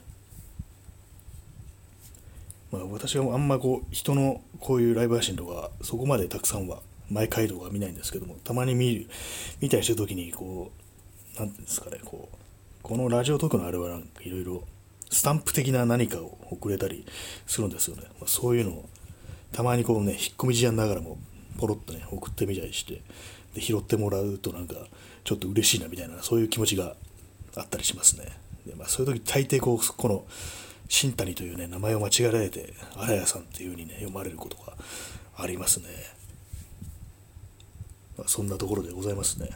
[2.72, 9.08] まあ私はあんまこう人のこういうライブ配信とかそこまでたくさんは毎回とか見ないんですけどもたまに見る
[9.62, 10.72] 見たりしてる時にこ
[11.38, 12.38] う何ていうんですかねこう
[12.82, 14.64] このラジオトークのあれはなんかいろいろ
[15.10, 17.06] スタンプ的な何かを送れたり
[17.48, 18.04] するんですよね。
[18.20, 18.90] まあ、そういうのを
[19.52, 21.18] たまにこうね、引っ込み思案ながらも
[21.58, 23.02] ポロッとね、送ってみたりして、
[23.56, 24.76] で拾ってもらうとなんか
[25.24, 26.96] ちょっと嬉しいなみたいな、そういう気持ちが
[27.56, 28.26] あったりしますね。
[28.66, 30.26] でまあ、そういう時大抵こう、この
[30.90, 34.74] 新谷というね、名前を間違えられて、荒谷さんっていう風にね、読まれることが
[35.38, 35.86] ありますね。
[38.18, 39.52] まあ、そんなところでございますね。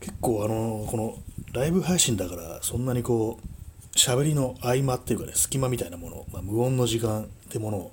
[0.00, 1.18] 結構あの、この
[1.52, 7.92] ライブ配信だからそんなにこう、喋りの合間っていうかね、隙間みたいなもの、まあ、無音の時間ってものを、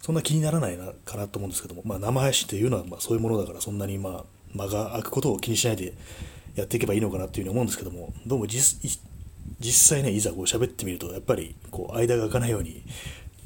[0.00, 4.24] そんな気にならないなかなと思うんですけども、まあ、生配信っていうのはまあそういうものだから、そんなにまあ
[4.54, 5.92] 間が空くことを気にしないで
[6.54, 8.90] やっていけばいいのかなっていうふうに思うんですけども、どうも実
[9.60, 12.82] 実際ね、いざこう喋ってみると、やっぱりこう間が空かないように、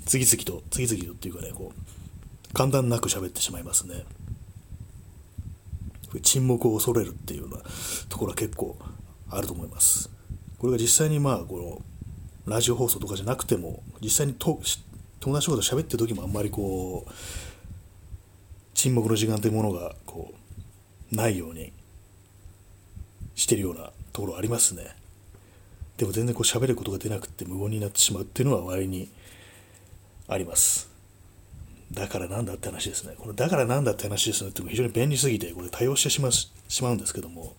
[0.06, 4.04] 次々と、次々とっていうかね、こう、簡単なく喋ってしまいますね。
[6.22, 7.58] 沈黙を恐れるっていうような
[8.08, 8.78] ところは結構
[9.28, 10.08] あると思います。
[10.58, 11.82] これが実際にまあこ
[12.46, 14.60] のラジオ放送とかじゃなくても実際にと
[15.20, 17.10] 友達とかと喋ってる時もあんまりこう
[18.74, 20.32] 沈黙の時間というものがこ
[21.12, 21.72] うないように
[23.34, 24.94] してるようなところありますね
[25.96, 29.08] でも全然こう喋ることが出なくて無言になってしまうっていうのは割に
[30.28, 30.90] あります
[31.92, 36.50] だからなんだって話ですねこのだからなんだって話ですねって非常に便利すぎてこれ多用してしまし
[36.82, 37.54] まうんですけども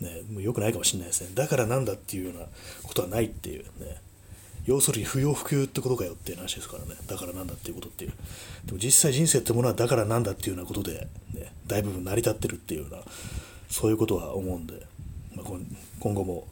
[0.00, 1.30] ね、もう良くないかもしれないですね。
[1.34, 2.46] だからなんだっていうような
[2.82, 4.00] ことはないっていうね。
[4.66, 6.96] 要するに不要不急ってことかよっていう話ですからね。
[7.06, 8.12] だからなんだっていうことっていう。
[8.64, 13.00] でも実際人生ってものはだからなんだっていうようなことで、ね、大部分成り立ってるっていうような、
[13.70, 14.74] そういうことは思うんで、
[15.34, 15.46] まあ、
[16.00, 16.46] 今後も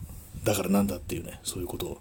[0.44, 1.98] だからなんだっていうね、そういうことを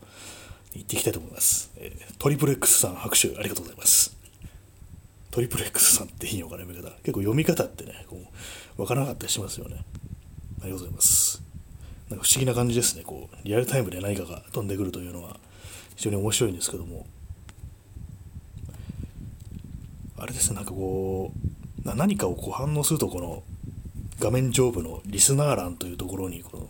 [0.74, 1.72] 言っていきたいと思います。
[1.78, 4.16] えー、トリプル X さん拍手ありがとうございます。
[5.32, 6.92] トリプル X さんっていいのかな読み方。
[6.98, 8.22] 結構読み方ってね、こ
[8.76, 9.78] う分からなかったりしますよね。
[10.62, 11.42] ありがとうございます。
[12.10, 13.04] なんか不思議な感じですね。
[13.04, 15.40] こう、リアルタイムで何かが飛んでくるというのは
[15.96, 17.08] 非常に面白いんですけども。
[20.18, 21.32] あれですね、なんかこ
[21.84, 23.44] う、な何かをこう反応すると、この
[24.20, 26.70] 画面上部のリスナー欄というところに、この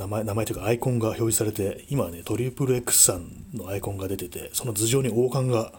[0.00, 5.72] 名前、名前というかアイコンが表示されて、今はね、トリプル X さんのアイコンが出てて、その頭上に王冠が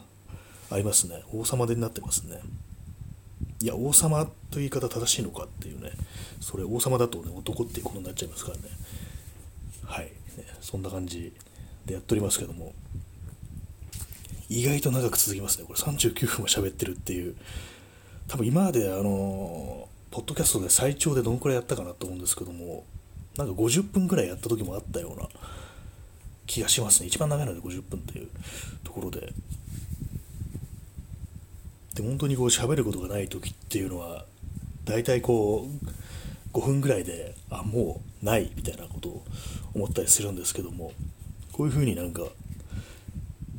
[0.70, 1.24] ありますね。
[1.34, 2.40] 王様でになってますね。
[3.64, 5.92] いや、王様という言い方正しいのかっていうね、
[6.40, 8.64] それ王様だとね、男っていうことになっちゃいますからね。
[9.86, 10.12] はい、ね、
[10.62, 11.34] そんな感じ
[11.88, 12.74] でやっておりますけども、
[14.50, 15.66] 意外と長く続きますね。
[15.66, 17.36] これ39分も喋ってるっていう、
[18.28, 22.86] 多分今まであの、ポッドキャストで最長でどのくらいやったかなと思うんですけども、
[23.38, 25.28] なんか50分くらいやった時もあったような
[26.46, 27.08] 気がしますね。
[27.08, 28.30] 一番長いので50分っていう
[28.84, 29.34] ところで。
[31.96, 34.26] で、本当にこう喋ることがない時っていうのは、
[34.86, 39.24] 大体こう5分ぐらいであもうないみたいなことを
[39.74, 40.92] 思ったりするんですけども
[41.52, 42.24] こういうふうになんか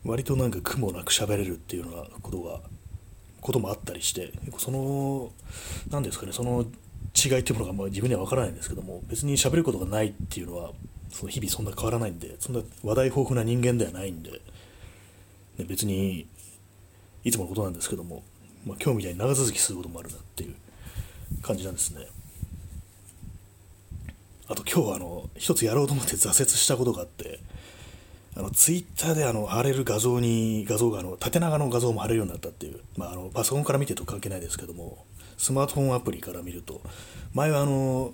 [0.04, 2.60] 割となんか苦もなく喋れるっていうようなことが
[3.40, 5.30] こともあったりしてその
[5.90, 6.64] 何ですかねその
[7.14, 10.72] 違いっていうものがまあ自分には分からないんですけども別に喋ることがないっていうのは
[11.12, 14.38] その日々そんな変わらないんで、そんな話題豊富な人間ではないんで、ね、
[15.58, 16.26] 別に
[17.22, 18.22] いつものことなんですけども、
[18.66, 20.54] まあ、今日みたいに長続きすることもあるなっていう
[21.42, 22.06] 感じなんですね。
[24.48, 27.40] あと今日はあの一つやろうと思って挫折したことがあって
[28.36, 35.06] あのツイッターであの貼れる画像に画像があの縦長の画像も貼れるようになったっていう、まあ、あのパソコンから見てると関係ないですけども
[35.42, 36.80] スマートフォンアプリから見ると
[37.34, 38.12] 前はあの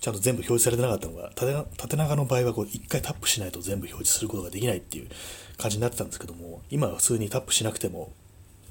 [0.00, 1.30] ちゃんと全部表示されてなかったのが
[1.76, 5.08] 縦長の場合はこう1回タップしないと全部表示することができないっていう
[5.56, 8.10] 感じになってたんですけども今は普通にタップしなくても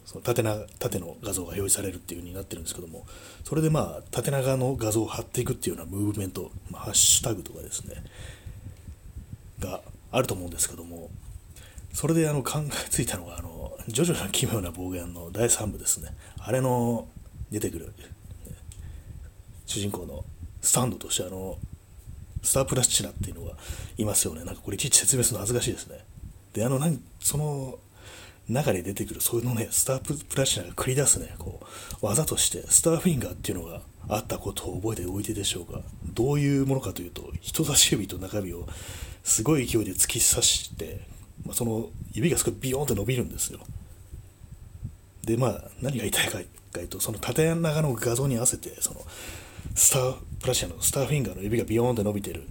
[0.03, 3.05] その縦長縦の画像が表示されるっていう風になってるんですけども
[3.45, 8.03] それでまあ縦長の画像を貼っていくっていうようなムーブメント、まあ、ハッシュタグとかですね
[9.61, 9.79] が
[10.11, 11.09] あると思うんですけども
[11.93, 16.13] それであの考えついたのがあのジョジョの奇妙な暴言の第3部ですね。
[16.37, 17.07] あれの
[17.51, 17.93] 出てくる。
[19.65, 20.25] 主人公の
[20.61, 21.57] スタンドとしてあの
[22.43, 23.55] スタープラチナっていうのが
[23.97, 24.43] いますよね。
[24.43, 25.99] なんかこれいちいち説明するの恥ずかしいですね。
[26.53, 27.79] であの何その
[28.49, 31.35] 中で出てくるそういうのねスタープラチナが繰り出すね。
[31.37, 31.61] こ
[32.01, 35.81] う技としてスターフィンガーっていうのがあったことを覚えておいてでしょうか。
[36.13, 38.67] どういうものかというと人差し指と中指を
[39.23, 41.07] すごい勢いで突き刺して、
[41.45, 43.59] まあ、その指がすごいビヨーンって伸びるんですよ。
[45.23, 46.39] でまあ何が言いたいか
[46.71, 49.01] というとその縦長の画像に合わせてその
[49.75, 52.43] スタープラチナのスターフィンガーの指がビヨーンって伸びてる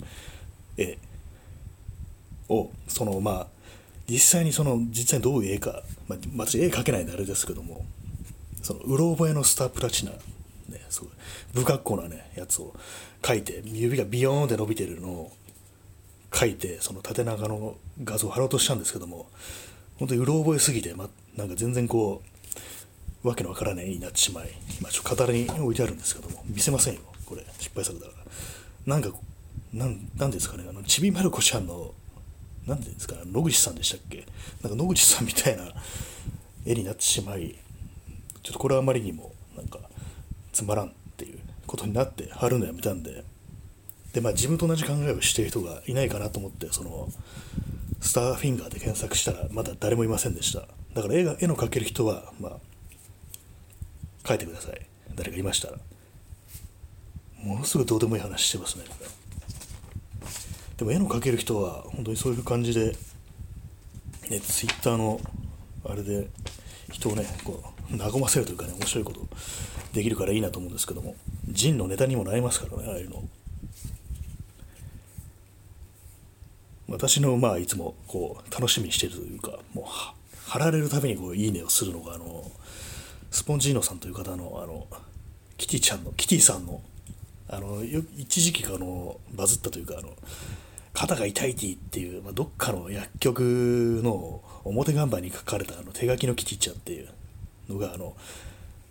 [0.77, 0.99] 絵
[2.49, 3.47] をそのまあ
[4.09, 7.85] 実際にその実際にどういう絵か、まあ、私絵描けないんであれですけども
[8.63, 10.19] そのうろ覚えのスタープラチナ、ね、
[10.91, 11.11] すごい
[11.55, 12.75] 不格好なねやつを
[13.23, 15.33] 描いて指がビヨーンって伸びてるのを
[16.31, 19.27] 描いてその縦長の画像を貼ろうとしたんですけども
[19.99, 22.40] 本当にうろ覚えすぎて、ま、なんか全然こう
[23.23, 24.51] わけのわからない絵になってしまい。
[24.81, 28.13] 今ちょっと語りに置いてあるんですけども見せませんよこれ失敗作だか
[28.87, 28.95] ら。
[28.95, 29.11] なんか
[29.73, 30.65] なんなんですかね？
[30.69, 31.95] あのちびまる子ちゃんの
[32.67, 34.27] 何て言うんですか野口さんでしたっけ
[34.63, 35.65] なんか野口さんみたいな
[36.67, 37.57] 絵になってしまい。
[38.43, 39.79] ちょっとこれはあまりにもなんか
[40.53, 43.25] つまらんっていうことになって貼るのやめたんで。
[44.13, 47.09] でまあ自分と同じ考えをしている人がいないかなと思ってその
[48.01, 50.67] スターフィンガーで検索したらまだ誰もいませんでした。
[50.95, 52.53] だから絵が絵の描ける人はまあ
[54.27, 54.81] 書いてください。
[55.15, 55.79] 誰かいましたら。
[57.43, 58.85] ものすごいどうでもいい話してますね。
[60.77, 62.97] でも絵の描ける人は本当にそういう感じで、
[64.31, 65.21] ね、ツイッターの
[65.85, 66.29] あれで
[66.91, 67.63] 人をねこ
[67.93, 69.27] う和ませるというかね面白いこと
[69.93, 71.17] できるからいいなと思うんですけども
[71.49, 73.23] ジンのネタにもなりますからねああいうの。
[76.89, 79.85] 私のまあいつもこう楽しみにしてるというかもう
[80.49, 82.51] 貼られるたびにこういいねをするのがあの
[83.31, 84.87] スポンジーノさんという方のあの
[85.57, 86.81] キティちゃんのキティさんの
[87.49, 87.83] あの
[88.17, 90.11] 一時期あのバズったというかあの
[90.93, 97.09] 肩が痛いティっていう、まあ、どっかの薬局の表看板に書かれたあの手書きのキティちゃんっていう
[97.69, 98.15] のがあの、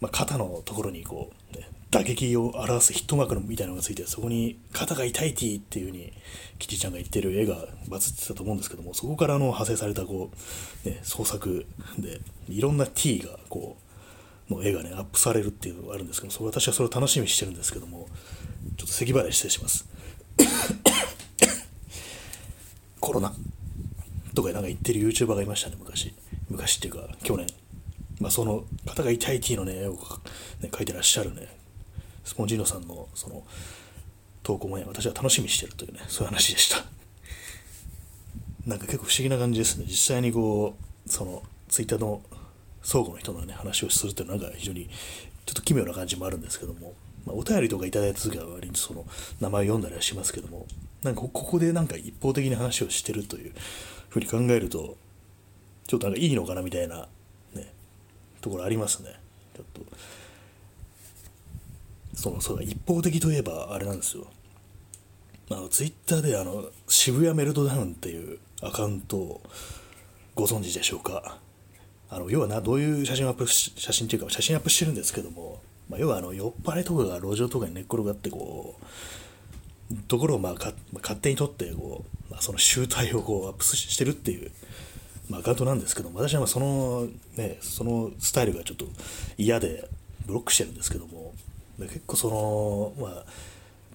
[0.01, 6.13] まあ、肩のところにこう、ね、打撃を表すヒットマークみたいなのがついてそこに肩が痛いティっていう風に
[6.57, 10.31] キティちゃんが言ってる絵がバズってたと思うんですけどもそこからの派生されたこ
[10.85, 11.65] う、ね、創作
[11.97, 13.88] でいろんな T がこう
[14.49, 18.07] の絵がねアップされるっていうのがあるんですけどそれ私はそれを楽しみにしてるんですけども
[18.77, 19.87] ちょっと咳払い失礼します
[22.99, 23.33] コロナ
[24.39, 26.13] とかなんか言ってる YouTuber がいましたね、昔。
[26.49, 27.47] 昔っていうか、去年。
[28.19, 29.99] まあ、その方が痛い T のね、絵を、ね、
[30.71, 31.47] 描いてらっしゃるね、
[32.23, 33.43] スポンジーノさんのその
[34.43, 36.85] 投稿もね、私は楽しみにしてるというね、そういう話でした。
[38.65, 39.85] なんか結構不思議な感じですね。
[39.87, 40.75] 実際にこ
[41.05, 42.21] う、その、ツイッターの
[42.81, 44.87] 相互の人のね、話をするっていうのはなんか非常に
[45.45, 46.93] ちょっと奇妙な感じもあるんですけども、
[47.25, 49.05] まあ、お便りとかいただいた時は割にその
[49.39, 50.65] 名前を読んだりはしますけども、
[51.03, 53.53] なんかここでなんか一方的に話をしてるという
[54.09, 54.97] ふうに考えると
[55.87, 57.07] ちょっとなんかいいのかなみたいな
[57.53, 57.71] ね
[58.41, 59.19] ところありますね。
[59.55, 59.81] ちょっと
[62.15, 64.27] そのそう一方的といえばあれなんですよ。
[65.51, 69.41] あのツイッターであの渋谷メルトダウンっていうアカウントを
[70.35, 71.37] ご存知でしょうか？
[72.09, 78.75] あの要はなどういう写真アップ写真っていうか写真アップしてるんですけども、まあ、要はあの酔っ払いとかが路上とかに寝っ転がってこ
[79.91, 84.51] うところをまあか勝手にとってこう、まあ、その集大をこうアップしてるっていう、
[85.29, 87.07] まあ、アカウントなんですけども私はその,、
[87.37, 88.85] ね、そのスタイルがちょっと
[89.37, 89.87] 嫌で
[90.25, 91.33] ブロックしてるんですけども
[91.79, 93.25] 結構そのまあ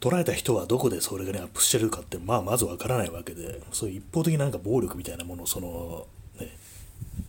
[0.01, 6.07] 捉えた人はどこでそれがねアップしてるかってまあまずわからないわけでそういう一方的ななんか暴力みたいなものをその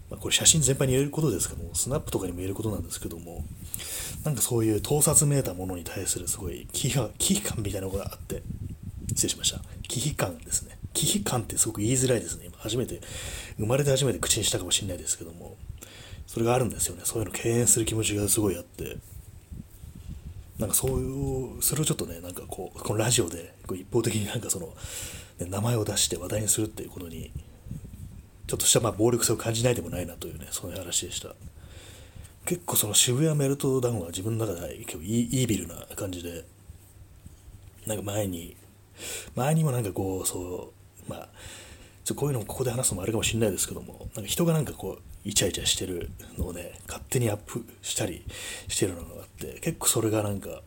[0.09, 3.43] まあ、これ写真全般に言えることですけどもスナップとかにも言えることなんですけども
[4.23, 8.43] なんかそういう盗撮めいたものに対するすごい危機感危機感みたいなのがあって
[9.15, 9.61] 失礼しました。
[9.87, 10.77] 忌避感ですね。
[10.93, 12.45] 忌避感ってすごく言いづらいですね。
[12.47, 13.01] 今初めて、
[13.57, 15.57] 生まれて初めて口にしたかもしれないですけども、
[16.27, 17.01] それがあるんですよね。
[17.05, 18.97] そういうの敬遠する気持ちがすごいあって、
[20.57, 24.67] なんかそういう、それをちょっとね、なんかこう、このラジオでこう一方的になんかその、
[25.39, 27.31] ね、名前を出して話題にするっていうことに、
[28.47, 31.35] ちょっとしたまあ暴力性を感じないでもないなというね、そういう話でした。
[32.45, 36.45] 結構その渋谷メルトダウンは自分の中で結構イービルな感じで、
[37.87, 38.55] なんか前に、
[39.35, 40.73] 前にもなんかこう、そ
[41.07, 41.29] う、まあ、
[42.03, 48.23] ちょこういうのもここで話すのもあれかもしれないですけども、なんか人がなんかこう、イチャイチャしてるのをね、勝手にアップしたり
[48.67, 50.61] してるのがあって、結構それがなんか、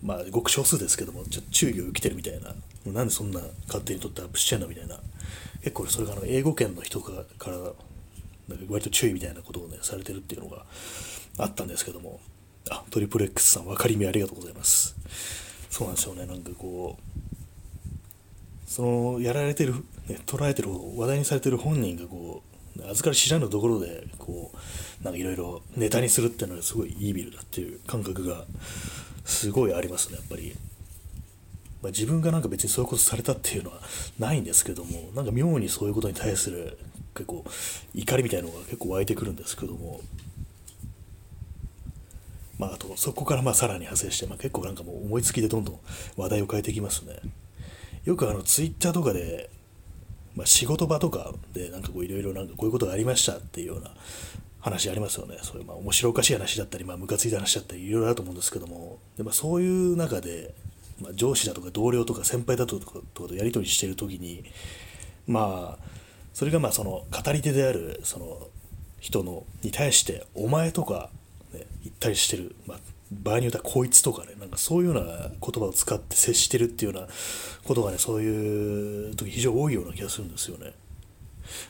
[0.00, 2.54] まあ、ごく少数ですけども、ちょっと注意を受けてるみたいな、
[2.86, 5.00] なんでそんな勝手に撮ってアップしてんのみたいな、
[5.70, 10.64] 結構それがあの英語圏の人からなんか割と注意みたいなことをねされてるっていうのが
[11.38, 12.20] あったんですけども。
[12.70, 14.94] あトリプル X さん分かりみありがとうございます。
[15.70, 16.26] そうなんですよね。
[16.26, 19.74] なんかこうそのやられてる、
[20.06, 22.42] ね、捉えてる話題にされてる本人がこ
[22.76, 24.52] う預かり知らぬところでこ
[25.00, 28.44] うなんかいろいろネタにするっていうのがすごいイービルだっていう感覚が
[29.24, 30.54] すごいありますねやっぱり。
[31.82, 33.80] まあ、自分がなんか別にそういうことされたっていうのは
[34.18, 36.78] ないんですけどもなんか妙にそういうことに対する
[37.14, 37.44] 結構
[37.94, 40.00] 怒りみたいなのが結構湧いてくるんですけども
[42.58, 45.78] まあ、あとそこからまあさらに派生して、まあ、結構なんかもう思いつきでどんどん
[46.16, 47.20] 話題を変えていきますね。
[48.04, 49.48] よくあのツイッターとかで、
[50.34, 53.90] まあ、仕事場とかでなんかこういろいろなんかこういうことがありましたっていうような
[54.60, 55.38] 話ありますよね。
[55.42, 58.98] そういうまあ面白おかしい話だったりまあムカついた話だったりいろいろあると思うんですけども。
[59.16, 60.54] で、まあ、そういう中で
[61.00, 64.44] まあ、上司だとか同僚とか先輩だとかとやり取りしてる時に
[65.26, 65.84] まあ
[66.34, 68.48] それがまあその語り手であるその
[69.00, 71.10] 人のに対して「お前」とか、
[71.52, 72.78] ね、言ったりしてる、まあ、
[73.12, 77.08] 場合によっては「こいつ」とかねなんかそういうような言葉を使って接してるっていうような
[77.64, 80.72] ことがねそういう時非常に多いような気がするんですよね。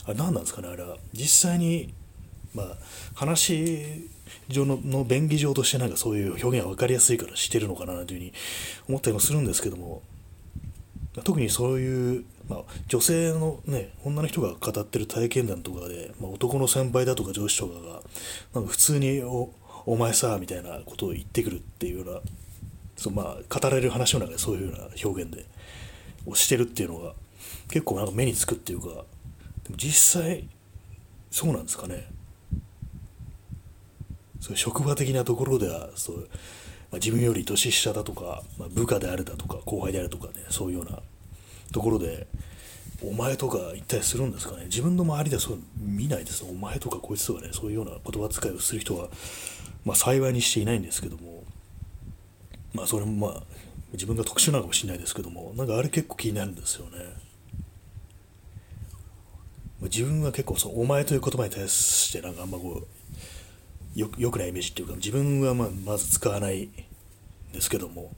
[0.04, 1.94] あれ何なんですかねあれは実際に
[2.58, 2.76] まあ
[3.14, 4.08] 話
[4.48, 8.32] 上のの便宜上としてなんかそういう表現が分かりやすいからしてるのかなというふうに
[8.88, 10.02] 思ったりもするんですけども
[11.24, 18.02] 特にそういう、まあ、女性のね女の人が語ってる体験談とかで、まあ、男の先輩だとか上司とかが
[18.54, 19.50] なんか普通にお
[19.86, 22.20] 「お前さ」みたいなことを言ってくるっていうような
[22.96, 25.46] そう、まあ、語られる話の中でそういうような表現で
[26.26, 27.14] をしてるっていうのが
[27.70, 29.04] 結構なんか目につくっていうか
[29.64, 30.48] でも実際
[31.30, 32.06] そうなんですかね。
[34.48, 36.24] そう職場的なところではそう、ま
[36.92, 41.00] あ、自分より年下だとか、まあ、部下であるだとか後輩であるとかねそういうような
[41.72, 42.26] ところで
[43.04, 44.64] お前とか言ったりするんですかね？
[44.64, 46.44] 自分の周りではそう見ないです。
[46.44, 49.08] お前とかこいつとかねそういうような言葉遣いをする人は、
[49.84, 51.44] まあ、幸いにしていないんですけども
[52.74, 53.42] まあそれもまあ
[53.92, 56.98] 自分が特殊なのかもしれないですけどもなんかあれ結構気になるんですよね。
[59.82, 62.86] 自分は結構そのお前という言葉に対してなんかあんまこう
[63.98, 66.68] よよくないイメージっていうか自分はまあまず使わない
[67.52, 68.12] ですけども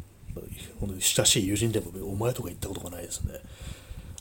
[1.00, 3.34] 親しい友人でもお前とか言ったことがないですね。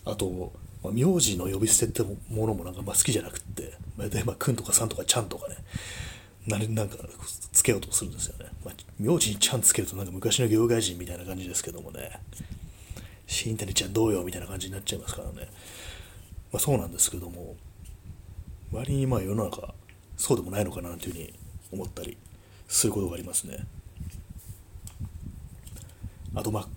[0.06, 0.54] あと、
[0.84, 5.58] まあ、名字の呼び捨てってものもなんかまあ好きじゃなくって大体まあくんとかさんとかちゃんとかね
[6.48, 6.98] なんか
[7.52, 12.20] つけようとするんですよね、まあ、名字にちゃんつけるとなんか昔の業界人みたいな感じですけどもね。
[13.28, 15.48] 新谷ちゃんどうよみたいな感じになっちゃいますからね、
[16.52, 17.56] まあ、そうなんですけども
[18.72, 19.76] 割にまあ世の中
[20.18, 21.39] そうでもないのかなというふうに
[21.72, 22.18] 思ったり
[22.68, 23.66] することがありますね。
[26.36, 26.68] あとま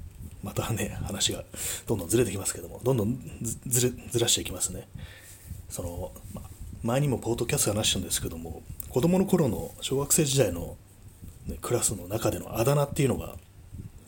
[0.42, 1.44] またね話が
[1.86, 3.18] どんどんずれてきますけどもどんどん
[3.66, 4.88] ずれずらしていきますね。
[5.68, 6.42] その、ま、
[6.82, 10.76] 前にもポートキャスト話したんですけども子供の頃の小学生時代の、
[11.46, 13.36] ね、クラスの中でのあだ名っていうのが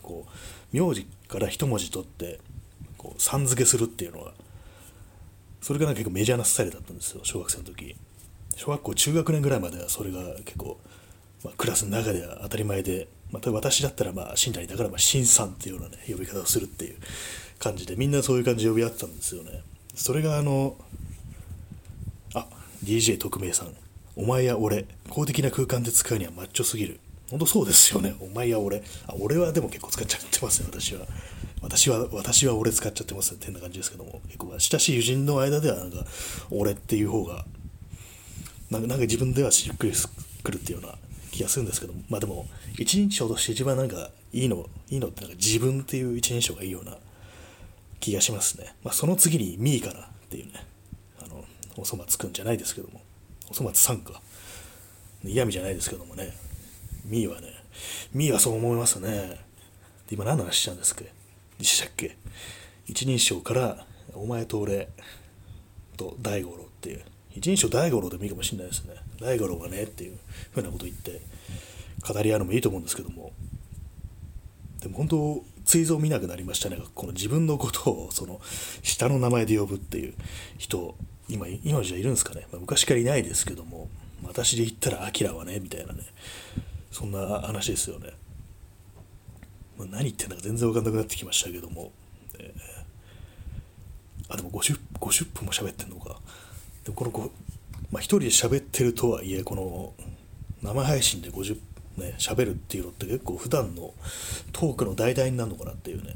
[0.03, 2.39] こう名字から一文字取って
[2.97, 4.33] こうさん付けするっていうのが
[5.61, 7.95] それがなんか結構メジャーなスタイルだったんですよ小学生の時。
[8.55, 10.79] 小学校中学年ぐらいまではそれが結構、
[11.43, 16.95] まあ、クラスの中では当たり前で、まあ、私だったらまあ新谷だからまあ新さんっていうようなね呼び方をするっていう
[17.59, 19.61] 感じでみんなそういう感じで呼び合ってたんですよね。
[19.93, 20.75] それがあの
[22.33, 22.47] あ
[22.83, 23.73] DJ 特命さん
[24.15, 26.99] お前や俺公的な空間で使うにはマッチョすぎる。
[27.29, 28.15] 本当そうですよね。
[28.19, 28.83] お前や俺。
[29.07, 31.05] あ俺はでも結構使っちゃってますね私は。
[31.61, 34.21] 私は私は俺使っちゃってますってな感じですけども。
[34.27, 36.05] 結構親しい友人の間ではなんか
[36.51, 37.45] 俺っていう方が
[38.71, 39.93] なんか自分ではしっくり
[40.43, 40.97] くるっていうような
[41.31, 42.47] 気がするんですけどまあでも
[42.77, 46.97] 一人称として一番なんかいいのいいのってなんか自分っていう一人称がいいような
[47.99, 50.65] 気がしますね、まあ、その次にミーかなっていうね
[51.21, 51.43] あの
[51.77, 53.01] おそ松くんじゃないですけども。
[53.47, 54.21] おそ松さんか。
[55.23, 56.33] 嫌味じゃないですけどもね。
[57.05, 57.53] ミーはね
[58.11, 59.39] ミーはそう思いますね。
[60.09, 61.11] 今何の話したんですっけ？
[61.59, 62.17] でしたっけ？
[62.87, 63.85] 一人称から
[64.15, 64.89] お前と俺
[65.95, 67.03] と大五郎っていう。
[67.35, 68.95] 一人称大五郎でもいいかもしれないですね。
[69.19, 70.17] 大五郎がねっていう
[70.53, 71.21] ふうなこと言って
[72.07, 73.31] 語り合うのもいいと思うんですけども。
[74.81, 78.39] でも本当追蔵見なくなりましたねこの自分のことをその
[78.83, 80.13] 下の名前で呼ぶっていう
[80.59, 80.95] 人
[81.27, 83.89] 今今じゃいるんですかね、まあ、昔からいないですけども
[84.23, 86.03] 私で言ったら「アキラはね」みたいなね。
[86.95, 88.11] そんな話ですよね、
[89.77, 91.91] まあ、何言ってんだか全然分かんなくなってきましたけども、
[92.39, 96.21] えー、あでも 50, 50分も喋ってんのか。
[96.85, 97.31] でこの
[97.91, 99.93] まあ、人で喋ってるとはいえこの
[100.61, 101.57] 生配信で50
[101.97, 103.93] ね喋るっていうのって結構普段の
[104.51, 106.15] トークの代替になるのかなっていうね。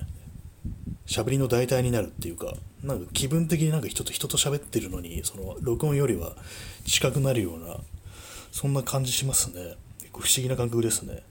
[1.05, 2.53] 喋りの代替になるっていうか
[2.83, 6.35] なんか気分的になんか人と人と喋ってるのにその録音よりは
[6.85, 7.77] 近くなるような
[8.51, 9.75] そんな感じしますね。
[9.99, 11.23] 結構不思議な感覚ですね。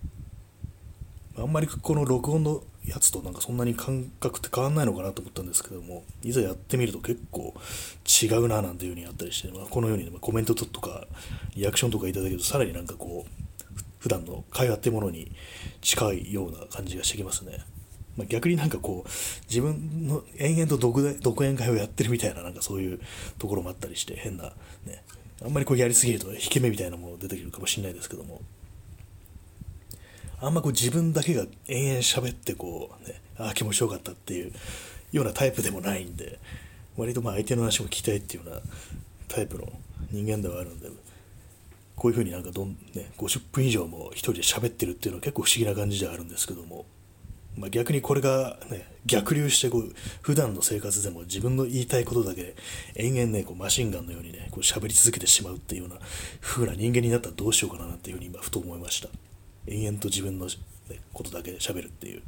[1.37, 7.55] あんまりこの録音のやつとなんかそんなに感覚って変わんないのかなと思ったんですけどもいざやってみると結構
[8.23, 11.07] 違うななんていう風にあったりして、まあ、このように、ね、コメントとか
[11.55, 13.49] リアクションとかいただけるとさらになんかこう
[13.99, 15.33] 普段の会話ってものに
[15.81, 17.59] 近いような感じがしてきますね。
[18.17, 19.09] まあ、逆になんかこう
[19.49, 23.01] 自分の延々と独独演会をやってるみたいななんかそういう
[23.39, 24.53] ところもあったりして変な
[24.85, 25.05] ね
[25.45, 28.41] あんまりこうやりすぎると引け目みたいなもの出てくるかもしれないですけども
[30.41, 34.53] あんまこう自分だけが延々喋ってこうねああ気持ちよかったっていう
[35.13, 36.39] ようなタイプでもないんで
[36.97, 38.61] 割とまあ相手の話も聞きたいっていうような
[39.29, 39.69] タイプの
[40.11, 40.89] 人間ではあるんで
[41.97, 46.87] こういうふうになんかどん、ね、50分以上も一人で喋ってるっていうのは結構不思議な感じではあるんですけども、
[47.57, 52.55] まあ、逆にこれが、ね、逆流してこう普段の生活でも自分の言いたいことだけ
[52.95, 55.99] 延々ねこうマシンガンのようにねこう喋り続けてしまうっていうような
[56.41, 59.09] 風な人間になったらどうしようかなっていうふうに今ふと思いました。
[59.71, 60.49] 延々と自分の、
[61.13, 62.23] ことだけで喋るっていう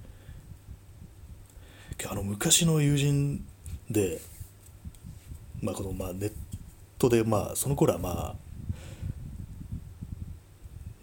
[2.11, 3.45] あの昔の友人
[3.91, 4.21] で、
[5.63, 6.33] まあ、このまあネッ
[6.99, 8.51] トでまあその頃はまあ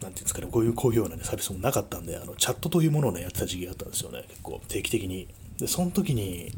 [0.00, 5.28] なんていうんですかね、こういう好評な、ね、サービスもなかったんで、あのチャットというものを、ね、やってた時期があったんですよね、結構定期的に。
[5.58, 6.52] で、その時に、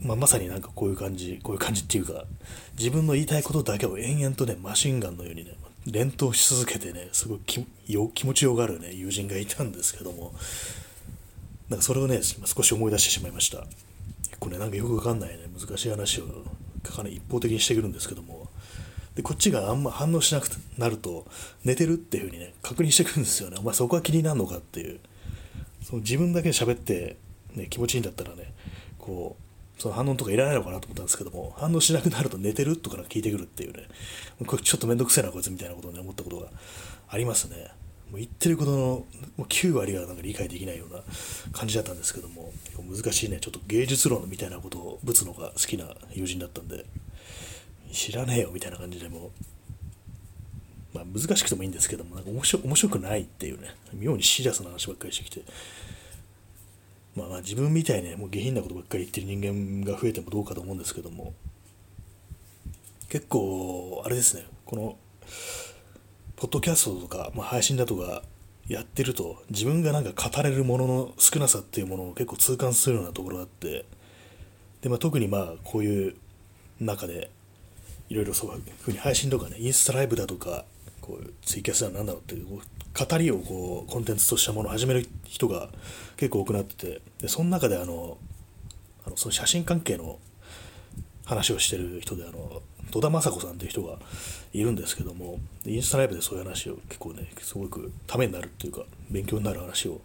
[0.00, 2.24] まあ、まさになんかこういう感じ、こういう感じっていうか、
[2.78, 5.54] 自分の言いたいことだけを延々とね、マシンガンのようにね、
[5.86, 10.32] 連投し続けてね、すごい気持ちよがるね、友人がいたんですけども、
[11.68, 13.58] なんかそれをね、少し思い出してしまいました。
[13.58, 16.24] 結構ね、なんかよくわかんないね、難しい話を
[16.82, 18.48] かなり一方的にしてくるんですけども、
[19.14, 21.26] でこっちがあんま反応しなくなると
[21.64, 23.56] 寝てるっていう風にね確認してくるんですよね。
[23.58, 25.00] お前そこは気になるのかっていう。
[25.82, 27.16] その自分だけ喋って、
[27.54, 28.52] ね、気持ちいいんだったらね
[28.98, 29.45] こう
[29.78, 33.84] その反応とかいらないのかなと思ったんですけども反応しなくなると寝てるとか聞いてくるっていうね。
[34.46, 36.48] これちょっとめんどくせえなこいつみたいなことをね思ったことが
[37.08, 37.70] ありますね。
[38.10, 39.04] もう言ってることのも
[39.38, 41.02] う9割がなんか理解できないような
[41.52, 42.52] 感じだったんですけども
[42.88, 43.38] 難しいね。
[43.40, 46.84] ちょっと芸術論みたいなことをぶつのが好きな友人だったんで
[47.92, 49.30] 知らねえよみたいな感じでも
[50.96, 53.68] まあ、難しくてもいいんですけどもなんか面白面白くないっていうね。
[53.92, 55.42] 妙にシリアスな話ばっかりしてきて。
[57.16, 59.40] まあまあ自分みたいに、ね、もう下品なことばっかり言ってる人
[59.84, 61.34] 間が増えてもどうかと思うんですけども。
[63.08, 64.46] 結構あれですね。
[64.64, 64.96] この
[66.36, 68.22] ポッドキャストとか、まあ、配信だとか
[68.68, 73.86] やってると自分がなんか語れるものの少なさっていうものを結構痛感するようなところがあって。
[74.82, 76.16] で、まあ、特にまあこういう
[76.80, 77.30] 中で
[78.08, 80.64] いろいろそういうふうに配信とかね、インスタライブだとか、
[81.00, 85.70] こうツイキャスは何だろうっていう、語りをこうコンテンツとしたものを始める人が
[86.16, 88.18] 結構多くなってて、でその中であの、
[89.06, 90.18] あのその写真関係の
[91.24, 93.98] 話をしてる人で、あの、戸田雅子さんっていう人が
[94.52, 100.00] いるんですけども、インスタライブでそういう話を結構ね、すごくためになるっていうか、勉強になる話を、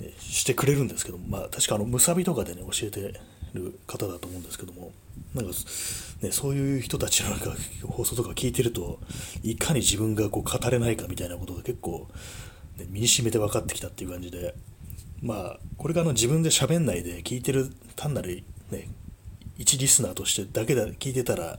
[0.00, 3.20] ね、してくれるんですけども、まあ確かあの、むさびとかでね、教えて
[3.52, 4.92] る方だと思うんですけども、
[5.34, 5.52] なんか、
[6.22, 7.54] ね、そういう人たちのなんか
[7.86, 8.98] 放送とか聞いてると、
[9.42, 12.08] いかに自分がこう語れないかみたいなことが結構、
[12.76, 14.54] ね、身に染めて分かってきたっていう感じで、
[15.24, 18.88] まあ、これがあの自分で喋んないで聞いてる単なる、ね、
[19.56, 21.58] 一リスナーとしてだけで聞いてたら、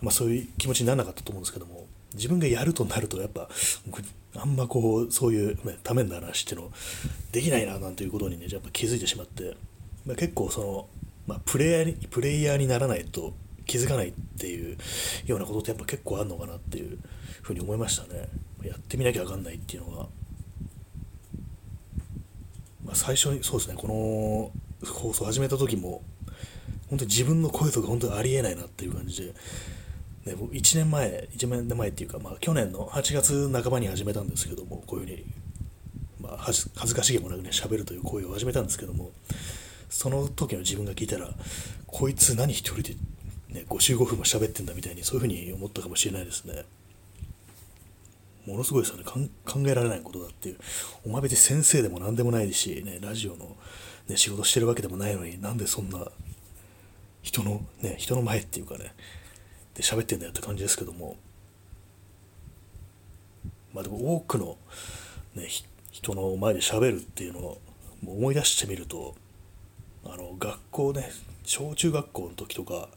[0.00, 3.50] まあ、そういう気持ちにならなかったと思うんですけども、自分がやるとなると、やっぱ、
[4.36, 6.72] あんまこう、そういう、ね、ためになる話っていうの
[7.32, 9.56] できないななんていうことにね、やっぱ気づいてしまって、
[10.06, 10.88] まあ、結構その、
[11.26, 13.34] まあ、プレイヤーにプレイヤーにならないと
[13.66, 14.78] 気づかないっていう
[15.26, 16.98] ようなことってやっぱ結構あるのかなっていう
[17.42, 18.28] ふうに思いましたね。
[18.62, 20.06] やってみなきゃ分かんないっていうのが、
[22.86, 26.02] まあ、最初にそうですねこの放送始めた時も
[26.88, 29.34] 本当に自分の声とか本当にありえないなっていう感じで、
[30.24, 35.24] ね、僕1年前1年前っていうか、まあ、去年の8月半ばに始めたんですけどもこういうふうに
[36.26, 39.12] まあ、恥ずかしげもなくね喋るという行為を始めたんですけども
[39.88, 41.28] その時の自分が聞いたら
[41.86, 42.94] こいつ何一人で、
[43.50, 46.64] ね、55分も喋ってんだみたいにそういうふうに思ったかもしれないですね。
[48.46, 49.04] ものすごいですよね。
[49.04, 50.58] 考えられないことだっていう。
[51.04, 53.56] お前別に先生でも何でもないし、ね、ラジオの、
[54.08, 56.06] ね、仕事してるわけでもないのになんでそんな
[57.22, 58.94] 人のね人の前っていうかね
[59.74, 61.16] で喋ってんだよって感じですけども。
[63.74, 64.56] まあでも多くの、
[65.34, 65.48] ね、
[65.90, 67.60] 人の前で喋るっていうのを
[68.06, 69.14] 思い出してみると
[70.04, 71.10] あの学校ね
[71.44, 72.88] 小中学校の時とか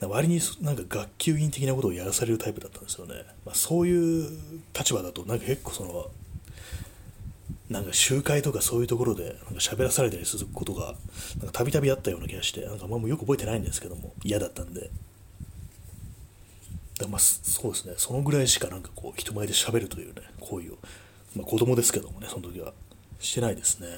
[0.00, 4.30] 割になんか学級委員的なことをやらされるタイプだったんですよね、まあ、そういう
[4.76, 6.06] 立場だとなんか結構その
[7.68, 10.94] なんか集会とかそういうところでなんか喋らされたりすることが
[11.52, 14.90] たびたびあったような気がしてなんかあんまあよく覚えてないんですけども嫌だったんで。
[17.08, 17.94] まあそうですね。
[17.96, 20.78] そのぐらいしかなんかこう人前で喋るというね行為を、
[21.36, 22.72] まあ、子供ですけどもねその時は。
[23.20, 23.88] してないですね。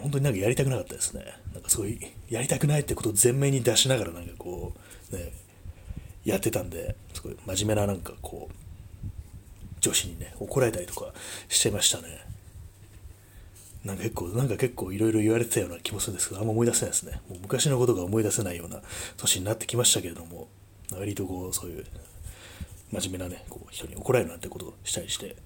[0.00, 1.24] 本当になんかやりたくなかったですね。
[1.52, 4.72] なんかすごいやりたくないってことを前面に出しながらなんかこ
[5.12, 5.32] うね
[6.24, 8.54] やってたんですごい真面目ななんかこう
[9.80, 11.12] 女子にね怒られたりとか
[11.48, 12.24] しちゃいましたね。
[13.84, 17.20] なんか結構なんか結構いろいろ言われてたような気もするんですけどあんま思い出せないですね。
[17.28, 18.80] もう昔のことが思い出せないような
[19.18, 20.48] 年になってきましたけれども
[20.90, 21.84] 割とこうそういう
[22.92, 25.36] 真面目なねこう人に怒られるなんてことをしたりして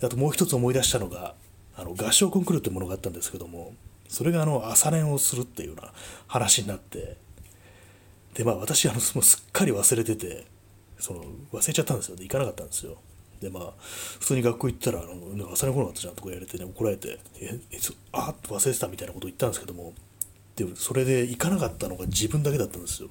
[0.00, 1.34] あともう一つ思い出したのが
[1.76, 3.74] あの合唱コンクールってものがあったんですけども
[4.08, 5.92] それがあの朝練をするっていうような
[6.26, 7.16] 話になって
[8.34, 10.46] でまあ私あのすっかり忘れてて
[10.98, 12.16] その忘れちゃったんですよ。
[12.18, 12.96] 行かなかったんですよ。
[13.40, 13.72] でまあ
[14.20, 17.78] 普通に学校行ったら「あの朝練来なかったじゃん」とか言われてね怒られて「ええ
[18.12, 19.94] あっと忘れてた」みたいなことを言ったんですけども
[20.54, 23.08] でもそれで行かなかったのが自分だけだったんですよ。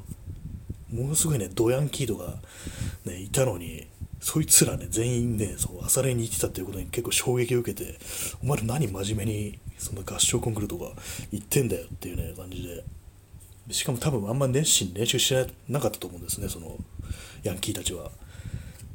[0.90, 2.42] ものすごいねドヤンキーとか、
[3.06, 3.88] ね、いたのに
[4.22, 7.98] そいつらね全員ねそう朝練に行ってたっていうことに結構衝撃を受けて
[8.44, 10.92] お前ら何真面目にそんな合唱コンクールとか
[11.32, 12.84] 行ってんだよっていうね感じで。
[13.70, 15.34] しかも多分あんま熱心に練習し
[15.70, 16.78] なかったと思うんですねその
[17.44, 18.12] ヤンキーたちは。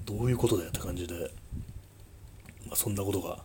[0.04, 1.14] どういうことだよって感じで、
[2.66, 3.38] まあ、そんなことが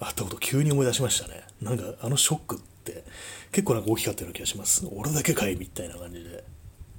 [0.00, 1.42] あったこと急に思い出しましたね。
[1.60, 3.04] なんかあのショックって
[3.52, 4.88] 結構なんか大きかったような気がします。
[4.90, 6.44] 俺だけかいみたいな感じで、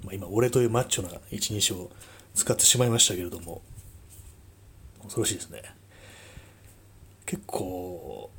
[0.04, 1.90] まあ、今俺というマッチョな一人称を
[2.34, 3.62] 使ってしまいましたけれども。
[5.02, 5.62] 恐ろしいですね。
[7.26, 8.30] 結構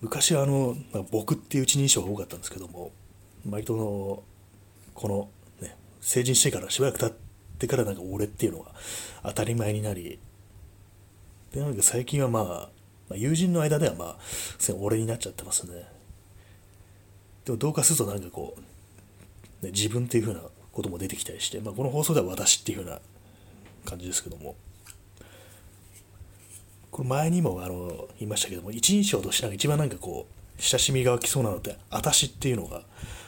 [0.00, 0.76] 昔はあの
[1.10, 2.92] 僕っていう一人称が多かったんですけども
[3.48, 4.22] 割との
[4.94, 5.28] この、
[5.60, 7.12] ね、成人してからしばらく経っ
[7.58, 8.72] てからなんか俺っていうのが
[9.24, 10.18] 当たり前になり
[11.52, 14.16] でなんか最近はまあ、まあ、友人の間ではまあ
[14.78, 15.88] 俺になっちゃってますね。
[17.44, 18.56] でもどうかするとなんかこ
[19.62, 23.00] う、ね、自分っていう風なことも出てきたりして、まあ、この放送では私っていう風な
[23.84, 24.54] 感じですけども。
[26.96, 30.26] これ前にもあの言いましたけども一人称として一番なんかこ
[30.58, 32.84] う親しみが湧きそうなのって「あたし」っていうのが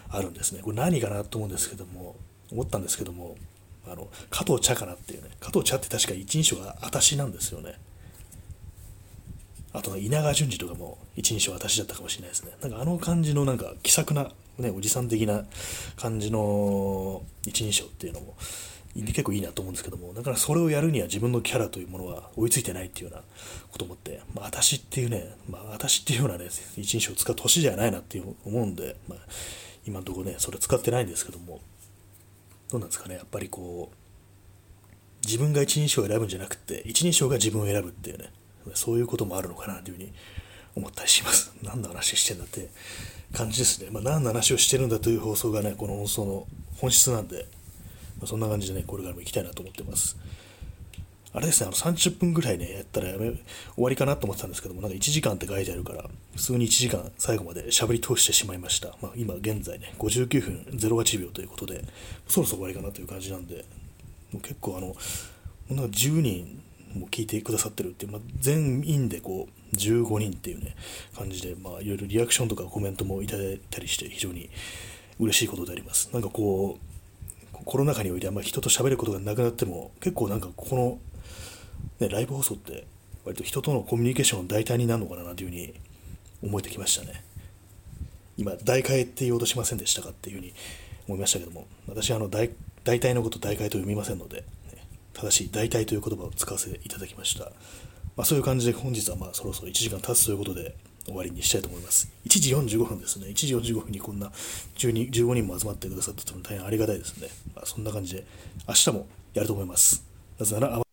[0.08, 0.62] あるんですね。
[0.62, 2.16] これ何かなと思うんですけども
[2.50, 3.36] 思ったんですけども
[3.86, 5.28] あの加藤茶かなっていうね。
[5.38, 7.74] 加藤茶って確か一人称が「あたし」なんですよね。
[9.74, 12.52] あと稲川淳二とかも一人称私だったかもしれないですね。
[12.62, 15.44] なんかあの感じのなんか気さくな、ね、おじさん的な
[15.96, 18.34] 感じの一人称っていうのも
[18.95, 23.22] 結構いいなと思うんですけどもだからそれをやるには自分のキャラというものは追いついてないっていうような
[23.70, 29.18] ことを思って、まあ、私っていうね、まあ、私っていうようなね一人称を使う年じゃないなっていう思うんで、まあ、
[29.86, 31.61] 今のところねそれ使ってないんですけども
[32.70, 38.30] どうなんですかねやっぱりこう自分が一人称を選ぶんじゃなくて一人称が自分を選ぶっていうね
[38.74, 40.12] そういうこともあるのかなというふうに
[40.74, 41.53] 思ったりします。
[41.62, 42.68] 何の話してんだって
[43.34, 47.47] 感じですね、まあ、何の話をしてるんだという放送がねこの放送の本質なんで
[48.18, 50.16] まあ、そんな感じでね、これからも行きたいなと思ってます。
[51.32, 53.38] あれですね、あの30分ぐらいね、やったらやめ終
[53.76, 56.04] わりかなと思ってたんですけども、なんか1時間って書いてあるから、
[56.34, 58.96] 普通に1時間最後まで喋り通してしまいました。
[59.02, 61.84] まあ、今現在ね、59分08秒ということで、
[62.26, 63.66] そろそろ終わりかなという感じなんで、
[64.32, 64.96] もう結構あの、
[65.68, 66.62] なんか10人
[66.94, 70.74] も聞いてくださってるっていう、まあ、全員でこう15人っていうね、
[71.14, 74.48] 感じで、まあいろいろリアクションとかコメントもいただいたりして、非常に
[75.20, 76.10] 嬉しいことであります。
[76.12, 76.88] なんかこう、
[77.68, 80.98] コロナ禍においてあんまり人と喋ることがなくなっても結構なんかここの、
[82.00, 82.86] ね、ライブ放送って
[83.26, 85.74] 割と人とのコミュニケーションの代替になるのかなというふうに
[86.42, 87.22] 思えてきましたね。
[88.38, 90.54] 今代替って言おうとしませんでしたかっていうふうに
[91.08, 92.52] 思いましたけども私はあの代
[92.84, 94.44] 代替のこと代替と読みませんので、ね、
[95.12, 97.52] 正しい代替という言葉を使わせていただきました、
[98.16, 100.74] まあ、そういう感じで本日はまあそろそろ1時間経つということで
[101.09, 102.11] 終わりにしたいと思います。
[102.26, 103.26] 1時45分ですね。
[103.26, 104.30] 1時45分にこんな
[104.76, 107.28] 12 15人も集まってくださったの大変ありがたいですね。
[107.54, 108.24] まあ、そんな感じで、
[108.68, 110.04] 明日もやると思います。
[110.38, 110.88] なぜなら、